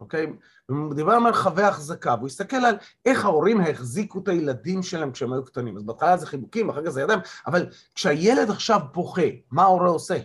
אוקיי? 0.00 0.26
הוא 0.66 0.94
דיבר 0.94 1.12
על 1.12 1.18
מרחבי 1.18 1.62
החזקה, 1.62 2.14
והוא 2.14 2.26
הסתכל 2.26 2.56
על 2.56 2.76
איך 3.06 3.24
ההורים 3.24 3.60
החזיקו 3.60 4.18
את 4.18 4.28
הילדים 4.28 4.82
שלהם 4.82 5.12
כשהם 5.12 5.32
היו 5.32 5.44
קטנים. 5.44 5.76
אז 5.76 5.82
בהתחלה 5.82 6.16
זה 6.16 6.26
חיבוקים, 6.26 6.70
אחר 6.70 6.84
כך 6.84 6.90
זה 6.90 7.02
ידיים, 7.02 7.20
אבל 7.46 7.66
כשהילד 7.94 8.50
עכשיו 8.50 8.80
בוכה, 8.92 9.26
מה 9.50 9.62
ההורה 9.62 9.88
עושה? 9.88 10.18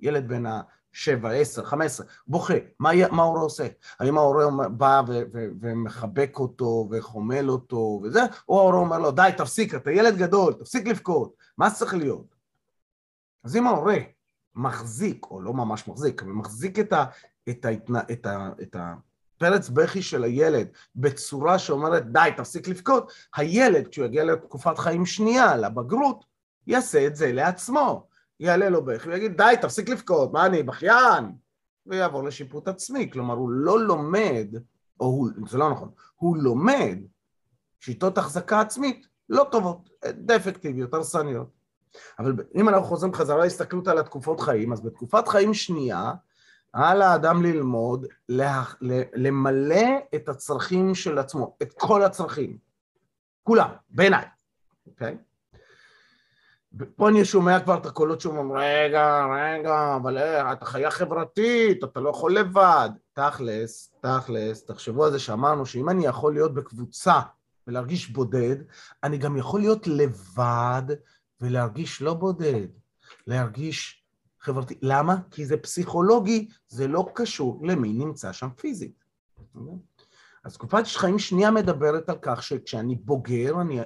ילד 0.00 0.28
בן 0.28 0.46
ה-7, 0.46 1.26
10, 1.28 1.64
15, 1.64 2.06
בוכה, 2.26 2.54
מה, 2.78 2.90
מה 3.10 3.22
ההורה 3.22 3.40
עושה? 3.40 3.66
האם 4.00 4.18
ההורה 4.18 4.68
בא 4.68 5.02
ו- 5.08 5.22
ו- 5.32 5.48
ומחבק 5.60 6.38
אותו 6.38 6.88
וחומל 6.90 7.50
אותו 7.50 8.00
וזה, 8.02 8.20
או 8.48 8.58
ההורה 8.58 8.78
אומר 8.78 8.98
לו, 8.98 9.10
די, 9.10 9.30
תפסיק, 9.36 9.74
אתה 9.74 9.90
ילד 9.90 10.16
גדול, 10.16 10.52
תפסיק 10.52 10.86
לבכות, 10.86 11.34
מה 11.58 11.70
צריך 11.70 11.94
להיות? 11.94 12.36
אז 13.44 13.56
אם 13.56 13.66
ההורה 13.66 13.96
מחזיק, 14.54 15.26
או 15.30 15.40
לא 15.40 15.54
ממש 15.54 15.88
מחזיק, 15.88 16.22
אבל 16.22 16.32
מחזיק 16.32 16.78
את, 16.78 16.92
ה, 16.92 17.04
את, 17.48 17.64
ההתנ... 17.64 17.96
את, 17.96 18.26
ה, 18.26 18.50
את 18.62 18.76
הפרץ 18.78 19.68
בכי 19.68 20.02
של 20.02 20.24
הילד 20.24 20.68
בצורה 20.96 21.58
שאומרת, 21.58 22.12
די, 22.12 22.30
תפסיק 22.36 22.68
לבכות, 22.68 23.12
הילד, 23.36 23.88
כשהוא 23.88 24.06
יגיע 24.06 24.24
לתקופת 24.24 24.78
חיים 24.78 25.06
שנייה, 25.06 25.56
לבגרות, 25.56 26.24
יעשה 26.66 27.06
את 27.06 27.16
זה 27.16 27.32
לעצמו. 27.32 28.06
יעלה 28.40 28.68
לו 28.68 28.84
בכי 28.84 29.08
ויגיד, 29.08 29.36
די, 29.36 29.54
תפסיק 29.60 29.88
לבכות, 29.88 30.32
מה 30.32 30.46
אני, 30.46 30.62
בכיין? 30.62 31.32
ויעבור 31.86 32.24
לשיפוט 32.24 32.68
עצמי. 32.68 33.10
כלומר, 33.10 33.34
הוא 33.34 33.50
לא 33.50 33.80
לומד, 33.80 34.46
או 35.00 35.06
הוא, 35.06 35.28
זה 35.48 35.58
לא 35.58 35.70
נכון, 35.70 35.90
הוא 36.16 36.36
לומד 36.36 36.98
שיטות 37.80 38.18
החזקה 38.18 38.60
עצמית 38.60 39.06
לא 39.28 39.46
טובות, 39.50 39.90
דפקטיביות, 40.04 40.94
הרסניות. 40.94 41.48
אבל 42.18 42.34
אם 42.54 42.68
אנחנו 42.68 42.86
חוזרים 42.86 43.12
חזרה 43.12 43.38
להסתכלות 43.38 43.88
על 43.88 43.98
התקופות 43.98 44.40
חיים, 44.40 44.72
אז 44.72 44.80
בתקופת 44.80 45.28
חיים 45.28 45.54
שנייה, 45.54 46.12
על 46.72 47.02
האדם 47.02 47.42
ללמוד, 47.42 48.06
לה, 48.28 48.64
למלא 49.14 49.86
את 50.14 50.28
הצרכים 50.28 50.94
של 50.94 51.18
עצמו, 51.18 51.56
את 51.62 51.72
כל 51.78 52.02
הצרכים, 52.02 52.58
כולם, 53.42 53.70
בעיניי, 53.90 54.24
אוקיי? 54.86 55.16
פה 56.96 57.08
אני 57.08 57.24
שומע 57.24 57.60
כבר 57.60 57.76
את 57.78 57.86
הקולות 57.86 58.20
שאומרים, 58.20 58.52
רגע, 58.52 59.26
רגע, 59.34 59.96
אבל 59.96 60.18
אה, 60.18 60.52
אתה 60.52 60.64
חיה 60.64 60.90
חברתית, 60.90 61.84
אתה 61.84 62.00
לא 62.00 62.10
יכול 62.10 62.34
לבד. 62.38 62.90
תכלס, 63.12 63.94
תכלס, 64.00 64.64
תחשבו 64.64 65.04
על 65.04 65.12
זה 65.12 65.18
שאמרנו 65.18 65.66
שאם 65.66 65.88
אני 65.88 66.06
יכול 66.06 66.34
להיות 66.34 66.54
בקבוצה 66.54 67.20
ולהרגיש 67.66 68.10
בודד, 68.10 68.56
אני 69.04 69.18
גם 69.18 69.36
יכול 69.36 69.60
להיות 69.60 69.86
לבד 69.86 70.82
ולהרגיש 71.40 72.02
לא 72.02 72.14
בודד, 72.14 72.66
להרגיש 73.26 74.04
חברתי. 74.40 74.78
למה? 74.82 75.16
כי 75.30 75.46
זה 75.46 75.56
פסיכולוגי, 75.56 76.48
זה 76.68 76.88
לא 76.88 77.06
קשור 77.14 77.60
למי 77.62 77.92
נמצא 77.92 78.32
שם 78.32 78.48
פיזית. 78.56 79.04
אז 80.44 80.54
תקופת 80.54 80.86
חיים 80.86 81.18
שנייה 81.18 81.50
מדברת 81.50 82.08
על 82.08 82.16
כך 82.22 82.42
שכשאני 82.42 82.94
בוגר, 82.94 83.60
אני... 83.60 83.80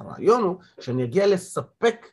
הרעיון 0.00 0.42
הוא 0.42 0.56
שאני 0.80 1.04
אגיע 1.04 1.26
לספק 1.26 2.06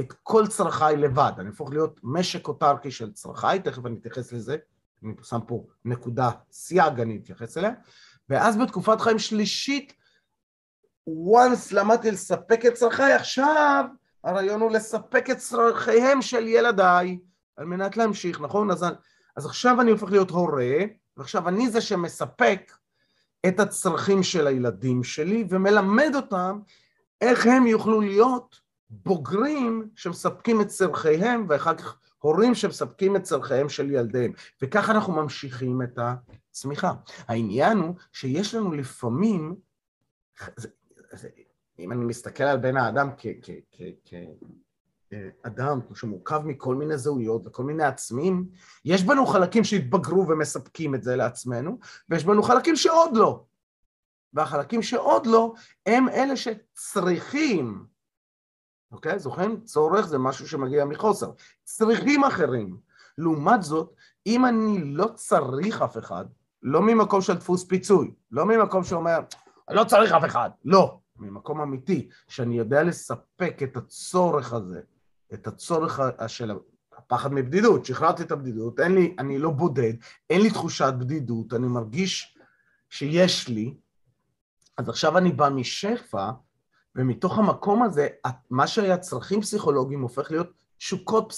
את 0.00 0.12
כל 0.22 0.46
צרכיי 0.46 0.96
לבד. 0.96 1.32
אני 1.38 1.48
אהפוך 1.48 1.70
להיות 1.70 2.00
משק 2.02 2.48
אוטרקי 2.48 2.90
של 2.90 3.12
צרכיי, 3.12 3.60
תכף 3.60 3.86
אני 3.86 3.96
אתייחס 3.96 4.32
לזה, 4.32 4.56
אני 5.02 5.12
שם 5.22 5.38
פה 5.46 5.64
נקודה 5.84 6.30
סייג, 6.52 7.00
אני 7.00 7.16
אתייחס 7.16 7.58
אליה, 7.58 7.70
ואז 8.28 8.56
בתקופת 8.56 9.00
חיים 9.00 9.18
שלישית, 9.18 9.92
once 11.08 11.72
למדתי 11.72 12.10
לספק 12.10 12.66
את 12.66 12.74
צרכיי, 12.74 13.12
עכשיו 13.12 13.84
הרעיון 14.24 14.60
הוא 14.60 14.70
לספק 14.70 15.30
את 15.30 15.38
צרכיהם 15.38 16.22
של 16.22 16.46
ילדיי, 16.46 17.18
על 17.56 17.66
מנת 17.66 17.96
להמשיך, 17.96 18.40
נכון? 18.40 18.70
אז, 18.70 18.84
אז 19.36 19.46
עכשיו 19.46 19.80
אני 19.80 19.90
הופך 19.90 20.10
להיות 20.10 20.30
הורה, 20.30 20.78
ועכשיו 21.16 21.48
אני 21.48 21.70
זה 21.70 21.80
שמספק 21.80 22.72
את 23.46 23.60
הצרכים 23.60 24.22
של 24.22 24.46
הילדים 24.46 25.04
שלי, 25.04 25.44
ומלמד 25.50 26.12
אותם 26.14 26.60
איך 27.24 27.46
הם 27.46 27.66
יוכלו 27.66 28.00
להיות 28.00 28.60
בוגרים 28.90 29.88
שמספקים 29.96 30.60
את 30.60 30.66
צרכיהם, 30.66 31.46
ואחר 31.48 31.74
כך 31.74 31.96
הורים 32.18 32.54
שמספקים 32.54 33.16
את 33.16 33.22
צרכיהם 33.22 33.68
של 33.68 33.90
ילדיהם. 33.90 34.32
וככה 34.62 34.92
אנחנו 34.92 35.12
ממשיכים 35.12 35.82
את 35.82 35.98
הצמיחה. 35.98 36.92
העניין 37.28 37.78
הוא 37.78 37.94
שיש 38.12 38.54
לנו 38.54 38.72
לפעמים, 38.72 39.54
אם 41.78 41.92
אני 41.92 42.04
מסתכל 42.04 42.44
על 42.44 42.56
בן 42.56 42.76
האדם 42.76 43.08
כאדם 45.42 45.80
שמורכב 45.94 46.42
מכל 46.44 46.74
מיני 46.74 46.98
זהויות 46.98 47.42
וכל 47.46 47.62
מיני 47.62 47.84
עצמים, 47.84 48.48
יש 48.84 49.02
בנו 49.02 49.26
חלקים 49.26 49.64
שהתבגרו 49.64 50.28
ומספקים 50.28 50.94
את 50.94 51.02
זה 51.02 51.16
לעצמנו, 51.16 51.78
ויש 52.08 52.24
בנו 52.24 52.42
חלקים 52.42 52.76
שעוד 52.76 53.16
לא. 53.16 53.44
והחלקים 54.34 54.82
שעוד 54.82 55.26
לא, 55.26 55.54
הם 55.86 56.08
אלה 56.08 56.36
שצריכים, 56.36 57.84
אוקיי? 58.92 59.18
זוכרים? 59.18 59.60
צורך 59.60 60.06
זה 60.06 60.18
משהו 60.18 60.48
שמגיע 60.48 60.84
מחוסר. 60.84 61.30
צריכים 61.64 62.24
אחרים. 62.24 62.76
לעומת 63.18 63.62
זאת, 63.62 63.94
אם 64.26 64.46
אני 64.46 64.84
לא 64.84 65.06
צריך 65.14 65.82
אף 65.82 65.98
אחד, 65.98 66.24
לא 66.62 66.82
ממקום 66.82 67.20
של 67.20 67.34
דפוס 67.34 67.64
פיצוי, 67.64 68.14
לא 68.30 68.46
ממקום 68.46 68.84
שאומר, 68.84 69.20
לא 69.70 69.84
צריך 69.84 70.12
אף 70.12 70.24
אחד, 70.24 70.50
לא. 70.64 70.98
ממקום 71.18 71.60
אמיתי, 71.60 72.08
שאני 72.28 72.58
יודע 72.58 72.82
לספק 72.82 73.58
את 73.62 73.76
הצורך 73.76 74.52
הזה, 74.52 74.80
את 75.34 75.46
הצורך 75.46 76.00
של 76.26 76.52
הפחד 76.96 77.32
מבדידות, 77.32 77.84
שחררתי 77.84 78.22
את 78.22 78.32
הבדידות, 78.32 78.80
אין 78.80 78.94
לי, 78.94 79.16
אני 79.18 79.38
לא 79.38 79.50
בודד, 79.50 79.92
אין 80.30 80.40
לי 80.40 80.50
תחושת 80.50 80.92
בדידות, 80.98 81.52
אני 81.52 81.66
מרגיש 81.66 82.38
שיש 82.90 83.48
לי, 83.48 83.74
אז 84.76 84.88
עכשיו 84.88 85.18
אני 85.18 85.32
בא 85.32 85.48
משפע, 85.48 86.30
ומתוך 86.96 87.38
המקום 87.38 87.82
הזה, 87.82 88.08
מה 88.50 88.66
שהיה 88.66 88.98
צרכים 88.98 89.40
פסיכולוגיים 89.40 90.02
הופך 90.02 90.30
להיות 90.30 90.50
תשוקות 90.78 91.32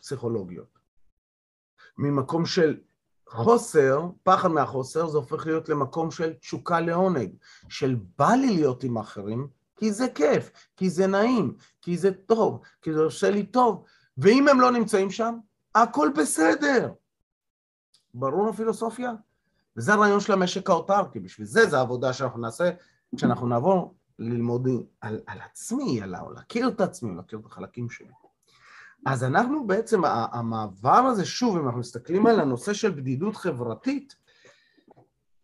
פסיכולוגיות. 0.00 0.78
ממקום 1.98 2.46
של 2.46 2.80
חוסר, 3.28 4.08
פחד 4.22 4.48
מהחוסר, 4.48 5.06
זה 5.06 5.18
הופך 5.18 5.46
להיות 5.46 5.68
למקום 5.68 6.10
של 6.10 6.32
תשוקה 6.32 6.80
לעונג, 6.80 7.36
של 7.68 7.96
בא 8.18 8.30
לי 8.30 8.46
להיות 8.46 8.84
עם 8.84 8.98
אחרים, 8.98 9.48
כי 9.76 9.92
זה 9.92 10.08
כיף, 10.14 10.50
כי 10.76 10.90
זה 10.90 11.06
נעים, 11.06 11.56
כי 11.82 11.98
זה 11.98 12.12
טוב, 12.12 12.60
כי 12.82 12.92
זה 12.92 13.00
עושה 13.00 13.30
לי 13.30 13.46
טוב, 13.46 13.84
ואם 14.18 14.48
הם 14.48 14.60
לא 14.60 14.70
נמצאים 14.70 15.10
שם, 15.10 15.38
הכל 15.74 16.10
בסדר. 16.16 16.92
ברור 18.14 18.48
הפילוסופיה? 18.48 19.12
וזה 19.76 19.92
הרעיון 19.92 20.20
של 20.20 20.32
המשק 20.32 20.70
האוטרקי, 20.70 21.20
בשביל 21.20 21.46
זה 21.46 21.66
זו 21.66 21.76
העבודה 21.76 22.12
שאנחנו 22.12 22.40
נעשה 22.40 22.70
כשאנחנו 23.16 23.46
נעבור 23.46 23.94
ללמוד 24.18 24.68
על, 25.00 25.20
על 25.26 25.38
עצמי, 25.40 26.02
על 26.02 26.14
להכיר 26.34 26.68
את 26.68 26.80
עצמי, 26.80 27.16
להכיר 27.16 27.38
את 27.38 27.46
החלקים 27.46 27.90
שלי. 27.90 28.12
אז 29.06 29.24
אנחנו 29.24 29.66
בעצם, 29.66 30.04
המעבר 30.04 30.90
הזה, 30.90 31.24
שוב, 31.24 31.56
אם 31.56 31.66
אנחנו 31.66 31.80
מסתכלים 31.80 32.26
על 32.26 32.40
הנושא 32.40 32.72
של 32.72 32.90
בדידות 32.90 33.36
חברתית, 33.36 34.16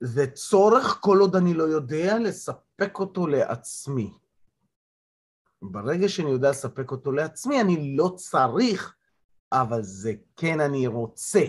זה 0.01 0.27
צורך 0.27 0.99
כל 1.01 1.19
עוד 1.21 1.37
אני 1.37 1.55
לא 1.55 1.63
יודע 1.63 2.19
לספק 2.19 2.99
אותו 2.99 3.27
לעצמי. 3.27 4.13
ברגע 5.63 6.09
שאני 6.09 6.31
יודע 6.31 6.51
לספק 6.51 6.91
אותו 6.91 7.13
לעצמי, 7.13 7.61
אני 7.61 7.97
לא 7.97 8.13
צריך, 8.17 8.95
אבל 9.53 9.83
זה 9.83 10.13
כן 10.37 10.61
אני 10.61 10.87
רוצה. 10.87 11.41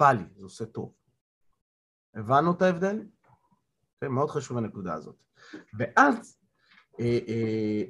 בא 0.00 0.12
לי, 0.12 0.24
זה 0.36 0.44
עושה 0.44 0.64
טוב. 0.64 0.97
הבנו 2.18 2.52
את 2.52 2.62
ההבדל? 2.62 3.02
כן, 4.00 4.06
מאוד 4.06 4.30
חשוב 4.30 4.58
הנקודה 4.58 4.94
הזאת. 4.94 5.14
ואז 5.78 6.38
אה, 7.00 7.18
אה, 7.28 7.82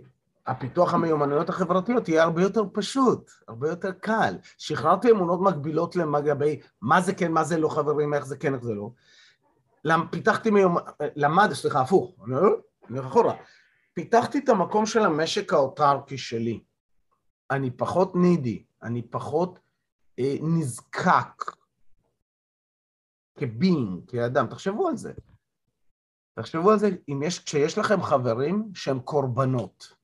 הפיתוח 0.46 0.94
המיומנויות 0.94 1.48
החברתיות 1.48 2.08
יהיה 2.08 2.22
הרבה 2.22 2.42
יותר 2.42 2.62
פשוט, 2.72 3.30
הרבה 3.48 3.68
יותר 3.68 3.92
קל. 3.92 4.34
שחררתי 4.58 5.10
אמונות 5.10 5.40
מקבילות 5.40 5.96
לגבי 5.96 6.60
מה 6.82 7.00
זה 7.00 7.14
כן, 7.14 7.32
מה 7.32 7.44
זה 7.44 7.58
לא 7.58 7.68
חברים, 7.68 8.14
איך 8.14 8.26
זה 8.26 8.36
כן, 8.36 8.54
איך 8.54 8.62
זה 8.62 8.74
לא. 8.74 8.90
פיתחתי 10.10 10.50
מיומנויות, 10.50 10.88
למד, 11.16 11.52
סליחה, 11.52 11.80
הפוך, 11.80 12.14
אני 12.26 12.36
הולך 12.88 13.06
אחורה. 13.06 13.34
פיתחתי 13.94 14.38
את 14.38 14.48
המקום 14.48 14.86
של 14.86 15.04
המשק 15.04 15.52
האוטרקי 15.52 16.18
שלי. 16.18 16.60
אני 17.50 17.70
פחות 17.70 18.16
נידי, 18.16 18.64
אני 18.82 19.02
פחות 19.02 19.58
אה, 20.18 20.36
נזקק 20.42 21.57
כבין, 23.38 24.01
כאדם. 24.07 24.46
תחשבו 24.46 24.88
על 24.88 24.96
זה. 24.96 25.12
תחשבו 26.35 26.70
על 26.70 26.79
זה, 26.79 26.90
אם 27.09 27.22
יש, 27.22 27.38
כשיש 27.38 27.79
לכם 27.79 28.03
חברים 28.03 28.70
שהם 28.74 29.01
קורבנות. 29.01 29.98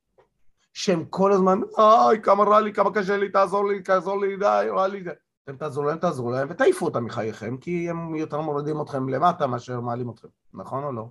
שהם 0.73 1.05
כל 1.05 1.33
הזמן, 1.33 1.61
אוי, 1.79 2.23
כמה 2.23 2.45
רע 2.45 2.61
לי, 2.61 2.73
כמה 2.73 2.95
קשה 2.95 3.17
לי, 3.17 3.29
תעזור 3.29 3.69
לי, 3.69 3.83
תעזור 3.83 4.21
לי, 4.21 4.37
די, 4.37 4.67
רע 4.71 4.89
לי. 4.89 5.05
אתם 5.45 5.57
תעזרו 5.57 5.85
להם, 5.85 5.99
תעזרו 5.99 6.31
להם, 6.31 6.49
ותעיפו 6.51 6.85
אותם 6.85 7.05
מחייכם, 7.05 7.57
כי 7.57 7.91
הם 7.91 8.15
יותר 8.15 8.41
מורידים 8.41 8.81
אתכם 8.81 9.09
למטה 9.09 9.47
מאשר 9.47 9.81
מעלים 9.81 10.11
אתכם, 10.11 10.29
נכון 10.55 10.85
או 10.85 10.93
לא? 10.93 11.09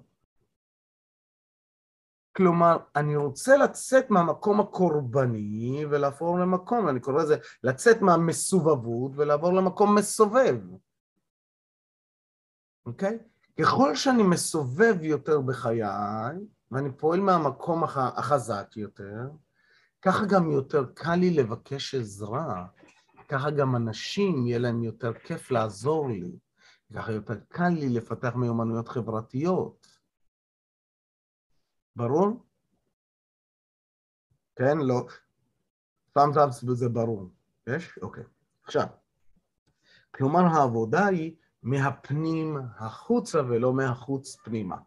כלומר, 2.38 2.78
אני 2.96 3.16
רוצה 3.16 3.58
לצאת 3.58 4.10
מהמקום 4.10 4.60
הקורבני 4.60 5.86
ולעבור 5.90 6.40
למקום, 6.40 6.90
אני 6.90 7.00
קורא 7.00 7.24
לזה 7.24 7.36
לצאת 7.64 8.02
מהמסובבות 8.02 9.12
ולעבור 9.16 9.54
למקום 9.54 9.96
מסובב, 9.96 10.58
אוקיי? 12.86 13.20
ככל 13.62 13.96
שאני 13.96 14.24
מסובב 14.24 14.96
יותר 15.02 15.42
בחיי, 15.42 15.82
ואני 16.72 16.98
פועל 16.98 17.20
מהמקום 17.20 17.84
החזק 17.84 18.68
יותר, 18.76 19.30
ככה 20.02 20.26
גם 20.26 20.52
יותר 20.52 20.86
קל 20.94 21.16
לי 21.16 21.34
לבקש 21.34 21.96
עזרה, 21.96 22.66
ככה 23.28 23.52
גם 23.52 23.76
אנשים, 23.76 24.48
יהיה 24.48 24.60
להם 24.60 24.84
יותר 24.84 25.14
כיף 25.14 25.52
לעזור 25.52 26.10
לי, 26.10 26.38
ככה 26.94 27.12
יותר 27.12 27.40
קל 27.48 27.70
לי 27.70 27.90
לפתח 27.90 28.36
מיומנויות 28.36 28.88
חברתיות. 28.88 29.88
ברור? 31.96 32.46
כן? 34.56 34.78
לא. 34.78 35.08
thumbs 36.18 36.36
up 36.36 36.74
זה 36.74 36.90
ברור. 36.90 37.30
יש? 37.68 38.00
אוקיי. 38.02 38.24
עכשיו, 38.64 38.88
כלומר 40.12 40.40
העבודה 40.40 41.06
היא 41.06 41.36
מהפנים 41.64 42.58
החוצה 42.78 43.42
ולא 43.50 43.74
מהחוץ 43.74 44.36
פנימה. 44.36 44.78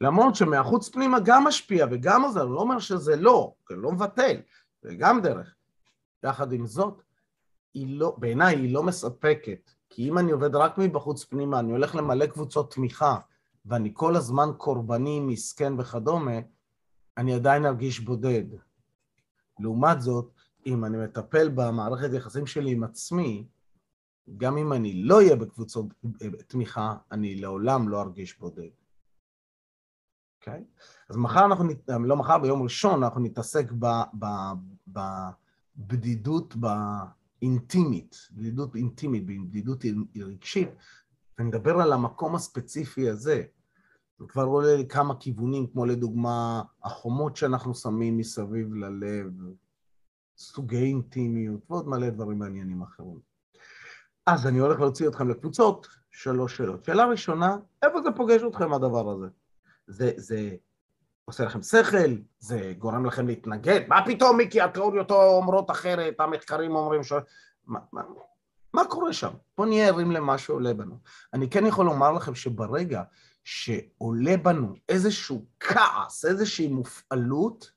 למרות 0.00 0.34
שמהחוץ 0.34 0.88
פנימה 0.88 1.20
גם 1.20 1.44
משפיע 1.44 1.86
וגם 1.90 2.22
עוזר, 2.22 2.44
לא 2.44 2.60
אומר 2.60 2.78
שזה 2.78 3.16
לא, 3.16 3.54
לא 3.70 3.92
מבטל, 3.92 4.40
זה 4.82 4.94
גם 4.98 5.20
דרך. 5.20 5.54
יחד 6.24 6.52
עם 6.52 6.66
זאת, 6.66 7.02
היא 7.74 7.98
לא, 7.98 8.16
בעיניי 8.18 8.56
היא 8.56 8.74
לא 8.74 8.82
מספקת, 8.82 9.70
כי 9.90 10.08
אם 10.08 10.18
אני 10.18 10.32
עובד 10.32 10.54
רק 10.54 10.78
מבחוץ 10.78 11.24
פנימה, 11.24 11.60
אני 11.60 11.72
הולך 11.72 11.94
למלא 11.94 12.26
קבוצות 12.26 12.74
תמיכה, 12.74 13.18
ואני 13.66 13.90
כל 13.94 14.16
הזמן 14.16 14.48
קורבני, 14.56 15.20
מסכן 15.20 15.80
וכדומה, 15.80 16.38
אני 17.16 17.34
עדיין 17.34 17.66
ארגיש 17.66 18.00
בודד. 18.00 18.44
לעומת 19.58 20.00
זאת, 20.00 20.32
אם 20.66 20.84
אני 20.84 20.96
מטפל 20.96 21.48
במערכת 21.48 22.12
יחסים 22.12 22.46
שלי 22.46 22.70
עם 22.70 22.84
עצמי, 22.84 23.46
גם 24.36 24.56
אם 24.56 24.72
אני 24.72 25.02
לא 25.02 25.16
אהיה 25.16 25.36
בקבוצות 25.36 25.86
תמיכה, 26.46 26.96
אני 27.12 27.34
לעולם 27.34 27.88
לא 27.88 28.00
ארגיש 28.00 28.38
בודד. 28.38 28.68
אוקיי? 30.40 30.60
Okay? 30.60 30.82
אז 31.10 31.16
מחר 31.16 31.44
אנחנו, 31.44 31.64
לא 31.88 32.16
מחר, 32.16 32.38
ביום 32.38 32.62
ראשון 32.62 33.02
אנחנו 33.02 33.20
נתעסק 33.20 33.72
בבדידות 35.76 36.56
באינטימית, 36.56 38.16
בדידות 38.32 38.76
אינטימית, 38.76 39.26
בדידות 39.26 39.84
רגשית, 40.16 40.68
ונדבר 41.38 41.80
על 41.80 41.92
המקום 41.92 42.34
הספציפי 42.34 43.08
הזה. 43.08 43.42
זה 44.18 44.24
כבר 44.28 44.44
עולה 44.44 44.76
לי 44.76 44.88
כמה 44.88 45.14
כיוונים, 45.20 45.66
כמו 45.66 45.86
לדוגמה 45.86 46.62
החומות 46.82 47.36
שאנחנו 47.36 47.74
שמים 47.74 48.18
מסביב 48.18 48.74
ללב, 48.74 49.32
סוגי 50.36 50.84
אינטימיות 50.84 51.70
ועוד 51.70 51.88
מלא 51.88 52.10
דברים 52.10 52.38
מעניינים 52.38 52.82
אחרים. 52.82 53.31
אז 54.26 54.46
אני 54.46 54.58
הולך 54.58 54.80
להוציא 54.80 55.08
אתכם 55.08 55.28
לקבוצות, 55.28 55.86
שלוש 56.10 56.56
שאלות. 56.56 56.84
שאלה 56.84 57.04
ראשונה, 57.04 57.56
איפה 57.82 58.02
זה 58.02 58.10
פוגש 58.16 58.42
אתכם 58.48 58.72
הדבר 58.72 59.10
הזה? 59.10 59.26
זה, 59.86 60.12
זה 60.16 60.50
עושה 61.24 61.44
לכם 61.44 61.62
שכל? 61.62 62.16
זה 62.38 62.72
גורם 62.78 63.06
לכם 63.06 63.26
להתנגד? 63.26 63.80
מה 63.88 64.06
פתאום, 64.06 64.36
מיקי, 64.36 64.60
התיאוריות 64.60 65.10
אומרות 65.10 65.70
אחרת, 65.70 66.20
המחקרים 66.20 66.74
אומרים 66.74 67.02
ש... 67.02 67.12
מה, 67.66 67.80
מה, 67.92 68.02
מה 68.74 68.84
קורה 68.84 69.12
שם? 69.12 69.30
בואו 69.58 69.68
נהיה 69.68 69.88
ערים 69.88 70.10
למה 70.10 70.38
שעולה 70.38 70.74
בנו. 70.74 70.98
אני 71.34 71.50
כן 71.50 71.66
יכול 71.66 71.86
לומר 71.86 72.12
לכם 72.12 72.34
שברגע 72.34 73.02
שעולה 73.44 74.36
בנו 74.36 74.74
איזשהו 74.88 75.46
כעס, 75.60 76.24
איזושהי 76.24 76.68
מופעלות, 76.68 77.70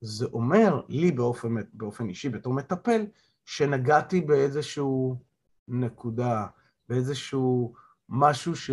זה 0.00 0.26
אומר 0.26 0.82
לי 0.88 1.12
באופן, 1.12 1.54
באופן 1.72 2.08
אישי, 2.08 2.28
בתור 2.28 2.52
מטפל, 2.52 3.06
שנגעתי 3.44 4.20
באיזשהו 4.20 5.27
נקודה, 5.68 6.46
באיזשהו 6.88 7.74
משהו 8.08 8.56
ש... 8.56 8.70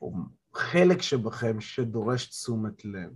או 0.00 0.12
חלק 0.54 1.02
שבכם 1.02 1.60
שדורש 1.60 2.26
תשומת 2.26 2.84
לב. 2.84 3.12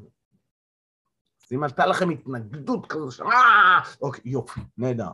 אז 1.44 1.52
אם 1.52 1.62
עלתה 1.62 1.86
לכם 1.86 2.10
התנגדות 2.10 2.86
כזו 2.86 3.10
של 3.10 3.24
אה, 3.24 3.80
אוקיי, 4.00 4.22
יופי, 4.24 4.60
נהדר. 4.78 5.10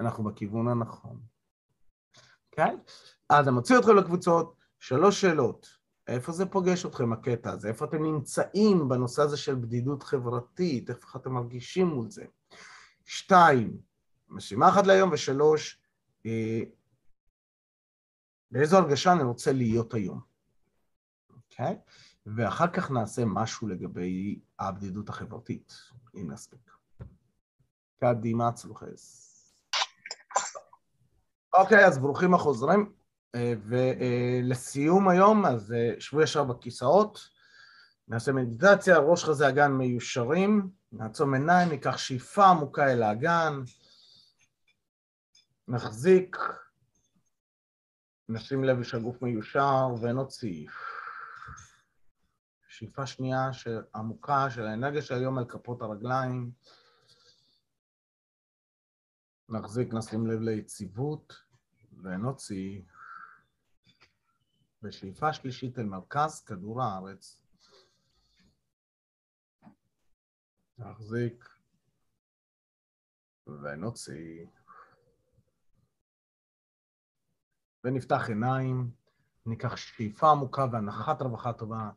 אנחנו 0.00 0.24
בכיוון 0.24 0.68
הנכון. 0.68 1.20
כן? 2.52 2.76
אז 3.28 3.48
אני 3.48 3.54
מוציא 3.54 3.78
אתכם 3.78 3.96
לקבוצות, 3.96 4.56
שלוש 4.78 5.20
שאלות. 5.20 5.80
איפה 6.06 6.32
זה 6.32 6.46
פוגש 6.46 6.86
אתכם, 6.86 7.12
הקטע 7.12 7.50
הזה? 7.50 7.68
איפה 7.68 7.84
אתם 7.84 8.02
נמצאים 8.02 8.88
בנושא 8.88 9.22
הזה 9.22 9.36
של 9.36 9.54
בדידות 9.54 10.02
חברתית? 10.02 10.90
איך 10.90 11.16
אתם 11.16 11.32
מרגישים 11.32 11.86
מול 11.86 12.10
זה? 12.10 12.24
שתיים, 13.04 13.78
משימה 14.28 14.68
אחת 14.68 14.86
להיום, 14.86 15.10
ושלוש, 15.12 15.80
אה, 16.26 16.60
באיזו 18.50 18.78
הרגשה 18.78 19.12
אני 19.12 19.22
רוצה 19.22 19.52
להיות 19.52 19.94
היום, 19.94 20.20
אוקיי? 21.34 21.78
ואחר 22.26 22.66
כך 22.66 22.90
נעשה 22.90 23.22
משהו 23.24 23.68
לגבי 23.68 24.40
הבדידות 24.58 25.08
החברתית, 25.08 25.72
אם 26.14 26.30
נספיק. 26.30 26.70
קדימה 28.00 28.52
צלוחס. 28.52 29.26
אוקיי, 31.54 31.86
אז 31.86 31.98
ברוכים 31.98 32.34
החוזרים. 32.34 32.92
אה, 33.34 33.52
ולסיום 33.64 35.08
היום, 35.08 35.46
אז 35.46 35.72
אה, 35.72 35.94
שבו 36.00 36.22
ישר 36.22 36.44
בכיסאות, 36.44 37.28
נעשה 38.08 38.32
מדיטציה, 38.32 38.98
ראש 38.98 39.24
חזה 39.24 39.48
אגן 39.48 39.72
מיושרים, 39.72 40.70
נעצום 40.92 41.34
עיניים, 41.34 41.68
ניקח 41.68 41.96
שאיפה 41.96 42.46
עמוקה 42.46 42.92
אל 42.92 43.02
האגן, 43.02 43.62
נחזיק, 45.68 46.36
נשים 48.32 48.64
לב 48.64 48.82
שהגוף 48.82 49.22
מיושר 49.22 49.86
ונוציא. 50.02 50.68
שאיפה 52.68 53.06
שנייה 53.06 53.52
של, 53.52 53.82
עמוקה 53.94 54.50
של 54.50 54.66
האנרגיה 54.66 55.02
של 55.02 55.14
היום 55.14 55.38
על 55.38 55.44
כפות 55.48 55.82
הרגליים. 55.82 56.52
נחזיק, 59.48 59.94
נשים 59.94 60.26
לב 60.26 60.40
ליציבות 60.40 61.34
ונוציא. 62.02 62.82
ושאיפה 64.82 65.32
שלישית 65.32 65.78
אל 65.78 65.84
מרכז 65.84 66.44
כדור 66.44 66.82
הארץ. 66.82 67.42
נחזיק 70.78 71.48
ונוציא. 73.46 74.46
ונפתח 77.84 78.28
עיניים, 78.28 78.90
ניקח 79.46 79.76
שאיפה 79.76 80.30
עמוקה 80.30 80.66
והנחת 80.72 81.22
רווחה 81.22 81.52
טובה. 81.52 81.88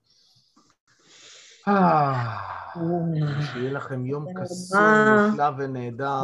שיהיה 3.54 3.72
לכם 3.72 4.06
יום 4.06 4.26
קסום, 4.42 4.80
נפלא 5.30 5.50
ונהדר, 5.58 6.22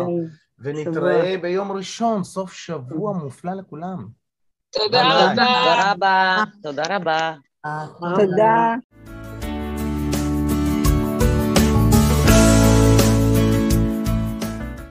ונתראה 0.60 1.36
ביום 1.42 1.72
ראשון, 1.72 2.24
סוף 2.24 2.54
שבוע 2.54 3.14
מופלא 3.14 3.54
לכולם. 3.54 4.08
תודה 4.72 5.32
רבה. 5.32 5.34
תודה 5.36 5.92
רבה. 5.92 6.44
תודה 6.64 6.84
רבה. 6.96 7.34
תודה. 8.16 8.76